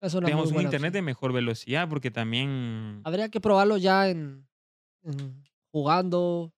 Es 0.01 0.13
una 0.13 0.29
muy 0.29 0.47
digamos, 0.47 0.51
un 0.51 0.61
buena 0.61 0.61
internet 0.61 0.93
opción. 0.93 0.93
de 0.93 1.01
mejor 1.01 1.33
velocidad, 1.33 1.87
porque 1.89 2.11
también 2.11 3.07
Habría 3.07 3.29
que 3.29 3.39
probarlo 3.39 3.77
ya 3.77 4.09
en 4.09 4.47
en 5.03 5.43
jugando, 5.71 6.53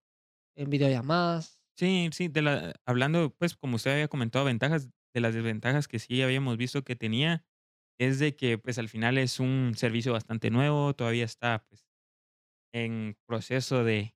en 0.56 0.70
videollamadas. 0.70 1.58
Sí, 1.76 2.08
sí, 2.12 2.26
de 2.28 2.42
la 2.42 2.74
hablando, 2.84 3.32
pues, 3.38 3.54
como 3.56 3.76
usted 3.76 3.92
había 3.92 4.08
comentado, 4.08 4.44
ventajas, 4.44 4.88
de 5.14 5.20
las 5.20 5.34
desventajas 5.34 5.88
que 5.88 5.98
sí 5.98 6.22
habíamos 6.22 6.56
visto 6.56 6.84
que 6.84 6.96
tenía, 6.96 7.44
es 7.98 8.18
de 8.20 8.36
que, 8.36 8.58
pues, 8.58 8.78
al 8.78 8.88
final 8.88 9.18
es 9.18 9.40
un 9.40 9.74
servicio 9.76 10.12
bastante 10.12 10.50
nuevo, 10.50 10.94
todavía 10.94 11.24
está, 11.24 11.64
pues, 11.68 11.86
en 12.74 13.16
proceso 13.26 13.84
de 13.84 14.14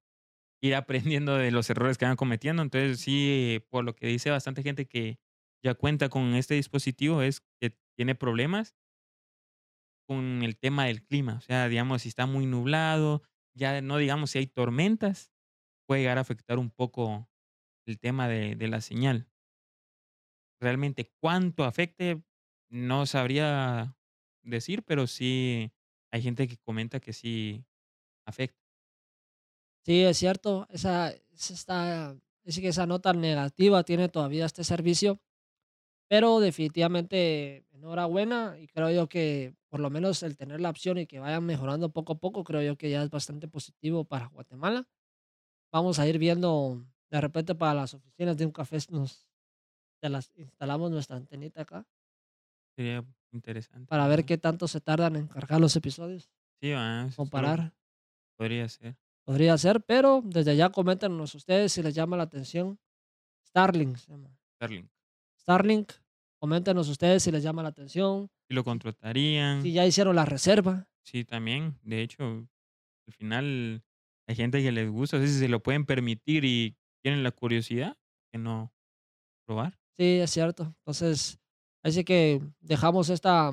ir 0.63 0.75
aprendiendo 0.77 1.37
de 1.37 1.51
los 1.53 1.71
errores 1.71 1.99
que 1.99 2.07
van 2.07 2.17
cometiendo. 2.17 2.63
Entonces, 2.63 3.01
sí, 3.01 3.65
por 3.71 3.85
lo 3.85 3.95
que 3.97 4.09
dice 4.09 4.31
bastante 4.31 4.63
gente 4.63 4.87
que 4.89 5.19
ya 5.65 5.75
cuenta 5.75 6.09
con 6.11 6.35
este 6.37 6.55
dispositivo, 6.55 7.23
es 7.23 7.43
que 7.61 7.77
tiene 7.97 8.15
problemas 8.15 8.75
con 10.09 10.43
el 10.43 10.57
tema 10.59 10.87
del 10.87 11.03
clima. 11.05 11.35
O 11.37 11.41
sea, 11.41 11.69
digamos, 11.69 12.03
si 12.03 12.09
está 12.09 12.27
muy 12.27 12.47
nublado, 12.47 13.23
ya 13.55 13.81
no 13.83 13.99
digamos 13.99 14.31
si 14.31 14.39
hay 14.39 14.47
tormentas, 14.47 15.31
puede 15.87 16.03
llegar 16.03 16.19
a 16.19 16.23
afectar 16.23 16.59
un 16.59 16.71
poco 16.71 17.31
el 17.87 18.01
tema 18.01 18.29
de 18.29 18.57
de 18.57 18.69
la 18.69 18.83
señal. 18.83 19.32
Realmente, 20.63 21.13
cuánto 21.19 21.65
afecte, 21.65 22.23
no 22.71 23.05
sabría 23.07 23.97
decir, 24.45 24.85
pero 24.85 25.09
sí 25.09 25.73
hay 26.13 26.23
gente 26.23 26.47
que 26.47 26.57
comenta 26.57 27.01
que 27.01 27.13
sí 27.13 27.67
afecta. 28.27 28.55
Sí, 29.85 30.03
es 30.05 30.17
cierto, 30.19 30.69
esa 30.71 31.11
esa 31.11 31.55
está 31.55 32.17
que 32.45 32.69
esa 32.69 32.87
nota 32.87 33.13
negativa 33.13 33.83
tiene 33.83 34.09
todavía 34.09 34.47
este 34.47 34.63
servicio, 34.63 35.21
pero 36.09 36.41
definitivamente 36.41 37.67
enhorabuena, 37.73 38.57
y 38.61 38.69
creo 38.69 38.91
yo 38.91 39.09
que, 39.09 39.55
por 39.71 39.81
lo 39.81 39.91
menos, 39.91 40.23
el 40.25 40.37
tener 40.37 40.61
la 40.61 40.71
opción 40.71 40.99
y 40.99 41.07
que 41.07 41.21
vayan 41.21 41.45
mejorando 41.47 41.91
poco 41.93 42.15
a 42.15 42.19
poco, 42.21 42.45
creo 42.45 42.63
yo 42.63 42.77
que 42.79 42.91
ya 42.91 43.03
es 43.03 43.11
bastante 43.11 43.49
positivo 43.49 44.05
para 44.05 44.27
Guatemala. 44.29 44.89
Vamos 45.73 45.99
a 46.01 46.09
ir 46.09 46.19
viendo, 46.19 46.85
de 47.11 47.21
repente, 47.21 47.55
para 47.55 47.75
las 47.75 47.95
oficinas 47.95 48.37
de 48.37 48.47
un 48.47 48.53
café 48.53 48.79
nos 48.91 49.27
te 50.03 50.09
las 50.09 50.33
instalamos 50.37 50.91
nuestra 50.91 51.17
antenita 51.17 51.63
acá 51.63 51.87
Sería 52.75 53.05
interesante, 53.31 53.87
para 53.87 54.09
ver 54.09 54.25
qué 54.25 54.37
tanto 54.37 54.67
se 54.67 54.81
tardan 54.81 55.15
en 55.15 55.29
cargar 55.29 55.61
los 55.61 55.77
episodios. 55.77 56.29
Sí, 56.61 56.73
solo 56.73 57.11
Comparar. 57.17 57.73
podría 58.37 58.69
ser. 58.69 58.97
Podría 59.25 59.57
ser, 59.59 59.81
pero 59.83 60.21
desde 60.25 60.57
ya 60.57 60.71
coméntenos 60.71 61.35
ustedes 61.37 61.73
si 61.73 61.83
les 61.83 61.95
llama 61.95 62.17
la 62.17 62.25
atención. 62.25 62.79
Starlink 63.47 63.97
se 63.97 64.11
llama. 64.11 64.37
Starlink. 64.57 64.91
Starlink, 65.41 65.93
coméntenos 66.41 66.89
ustedes 66.89 67.23
si 67.23 67.31
les 67.31 67.43
llama 67.43 67.63
la 67.63 67.69
atención. 67.69 68.29
Si 68.49 68.55
lo 68.55 68.63
Si 68.63 68.65
si 68.65 68.65
contratarían. 68.65 69.63
ya 69.65 69.87
hicieron 69.87 70.17
la 70.17 70.25
reserva. 70.25 70.89
Sí, 71.05 71.25
también, 71.25 71.79
de 71.83 72.03
hecho, 72.03 72.25
al 73.07 73.13
final 73.13 73.83
hay 74.27 74.35
gente 74.35 74.63
que 74.63 74.73
les 74.73 74.91
gusta, 74.91 75.19
así 75.19 75.29
si 75.29 75.39
se 75.39 75.49
lo 75.49 75.63
pueden 75.63 75.85
permitir 75.87 76.45
y 76.45 76.77
tienen 77.03 77.23
la 77.23 77.31
curiosidad, 77.33 77.97
¿por 77.97 78.27
qué 78.33 78.39
no 78.39 78.73
probar? 79.47 79.79
Sí, 79.99 80.19
es 80.21 80.31
cierto. 80.31 80.75
Entonces, 80.79 81.39
así 81.83 82.05
que 82.05 82.41
dejamos 82.61 83.11
esta 83.11 83.53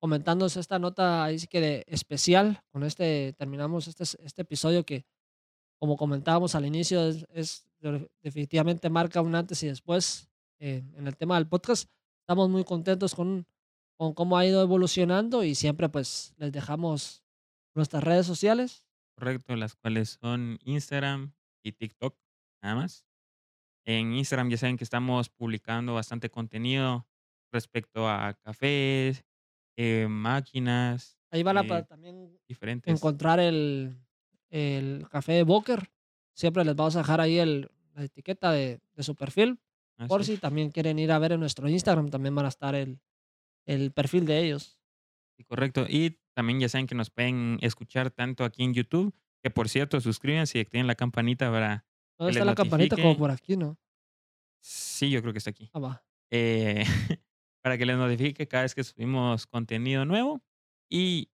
comentándose 0.00 0.60
esta 0.60 0.78
nota, 0.78 1.24
ahí 1.24 1.38
sí 1.38 1.48
que 1.48 1.60
de 1.60 1.84
especial, 1.88 2.62
con 2.70 2.84
este 2.84 3.32
terminamos 3.32 3.88
este 3.88 4.04
este 4.04 4.42
episodio 4.42 4.84
que, 4.84 5.04
como 5.80 5.96
comentábamos 5.96 6.54
al 6.54 6.66
inicio, 6.66 7.06
es 7.06 7.26
es 7.30 7.66
de 7.80 8.08
definitivamente 8.22 8.90
marca 8.90 9.20
un 9.20 9.34
antes 9.34 9.62
y 9.62 9.68
después, 9.68 10.28
eh, 10.60 10.84
en 10.94 11.06
el 11.06 11.16
tema 11.16 11.36
del 11.36 11.48
podcast. 11.48 11.90
Estamos 12.20 12.48
muy 12.48 12.64
contentos 12.64 13.14
con 13.14 13.46
con 13.98 14.14
cómo 14.14 14.38
ha 14.38 14.46
ido 14.46 14.62
evolucionando 14.62 15.42
y 15.42 15.56
siempre, 15.56 15.88
pues, 15.88 16.32
les 16.36 16.52
dejamos 16.52 17.24
nuestras 17.74 18.04
redes 18.04 18.26
sociales. 18.26 18.86
Correcto, 19.16 19.56
las 19.56 19.74
cuales 19.74 20.18
son 20.20 20.58
Instagram 20.62 21.32
y 21.64 21.72
TikTok, 21.72 22.16
nada 22.62 22.76
más. 22.76 23.07
En 23.88 24.12
Instagram 24.12 24.50
ya 24.50 24.58
saben 24.58 24.76
que 24.76 24.84
estamos 24.84 25.30
publicando 25.30 25.94
bastante 25.94 26.28
contenido 26.28 27.06
respecto 27.50 28.06
a 28.06 28.34
cafés, 28.34 29.24
eh, 29.78 30.06
máquinas, 30.10 31.18
Ahí 31.30 31.42
van 31.42 31.56
a 31.56 31.62
eh, 31.62 31.82
también 31.84 32.38
diferentes 32.46 32.92
encontrar 32.94 33.40
el 33.40 33.96
el 34.50 35.08
café 35.08 35.32
de 35.32 35.42
Boker. 35.42 35.90
Siempre 36.34 36.66
les 36.66 36.76
vamos 36.76 36.96
a 36.96 36.98
dejar 36.98 37.22
ahí 37.22 37.38
el 37.38 37.70
la 37.94 38.04
etiqueta 38.04 38.52
de 38.52 38.78
de 38.94 39.02
su 39.02 39.14
perfil, 39.14 39.58
Así 39.96 40.08
por 40.08 40.22
si 40.22 40.34
es. 40.34 40.40
también 40.40 40.70
quieren 40.70 40.98
ir 40.98 41.10
a 41.10 41.18
ver 41.18 41.32
en 41.32 41.40
nuestro 41.40 41.66
Instagram, 41.66 42.10
también 42.10 42.34
van 42.34 42.44
a 42.44 42.48
estar 42.48 42.74
el 42.74 43.00
el 43.64 43.90
perfil 43.92 44.26
de 44.26 44.44
ellos. 44.44 44.78
Sí, 45.38 45.44
correcto. 45.44 45.86
Y 45.88 46.18
también 46.34 46.60
ya 46.60 46.68
saben 46.68 46.86
que 46.86 46.94
nos 46.94 47.08
pueden 47.08 47.56
escuchar 47.62 48.10
tanto 48.10 48.44
aquí 48.44 48.64
en 48.64 48.74
YouTube, 48.74 49.14
que 49.42 49.48
por 49.50 49.70
cierto, 49.70 49.98
suscríbanse 50.02 50.58
y 50.58 50.60
activen 50.60 50.86
la 50.86 50.94
campanita 50.94 51.50
para 51.50 51.87
¿Dónde 52.18 52.32
está 52.32 52.44
la 52.44 52.54
campanita? 52.54 52.96
Como 52.96 53.16
por 53.16 53.30
aquí, 53.30 53.56
¿no? 53.56 53.78
Sí, 54.60 55.10
yo 55.10 55.20
creo 55.20 55.32
que 55.32 55.38
está 55.38 55.50
aquí. 55.50 55.70
Ah, 55.72 55.78
va. 55.78 56.04
Eh, 56.30 56.84
para 57.62 57.78
que 57.78 57.86
les 57.86 57.96
notifique 57.96 58.46
cada 58.48 58.64
vez 58.64 58.74
que 58.74 58.84
subimos 58.84 59.46
contenido 59.46 60.04
nuevo. 60.04 60.42
Y 60.90 61.30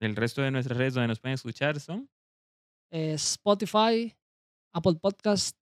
el 0.00 0.16
resto 0.16 0.42
de 0.42 0.50
nuestras 0.50 0.78
redes 0.78 0.94
donde 0.94 1.08
nos 1.08 1.20
pueden 1.20 1.34
escuchar 1.34 1.78
son 1.80 2.08
Eh, 2.90 3.12
Spotify, 3.14 4.14
Apple 4.74 4.94
Podcast, 5.00 5.56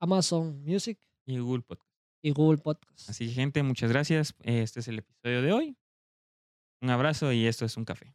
Amazon 0.00 0.62
Music 0.64 0.98
y 1.26 1.38
Google 1.38 1.62
Podcast. 1.62 1.88
y 2.22 2.30
Google 2.30 2.58
Podcast. 2.58 3.08
Así 3.10 3.26
que, 3.28 3.32
gente, 3.34 3.62
muchas 3.62 3.90
gracias. 3.90 4.34
Este 4.40 4.80
es 4.80 4.88
el 4.88 4.98
episodio 5.00 5.42
de 5.42 5.52
hoy. 5.52 5.76
Un 6.80 6.90
abrazo 6.90 7.32
y 7.32 7.46
esto 7.46 7.64
es 7.64 7.76
un 7.76 7.84
café. 7.84 8.14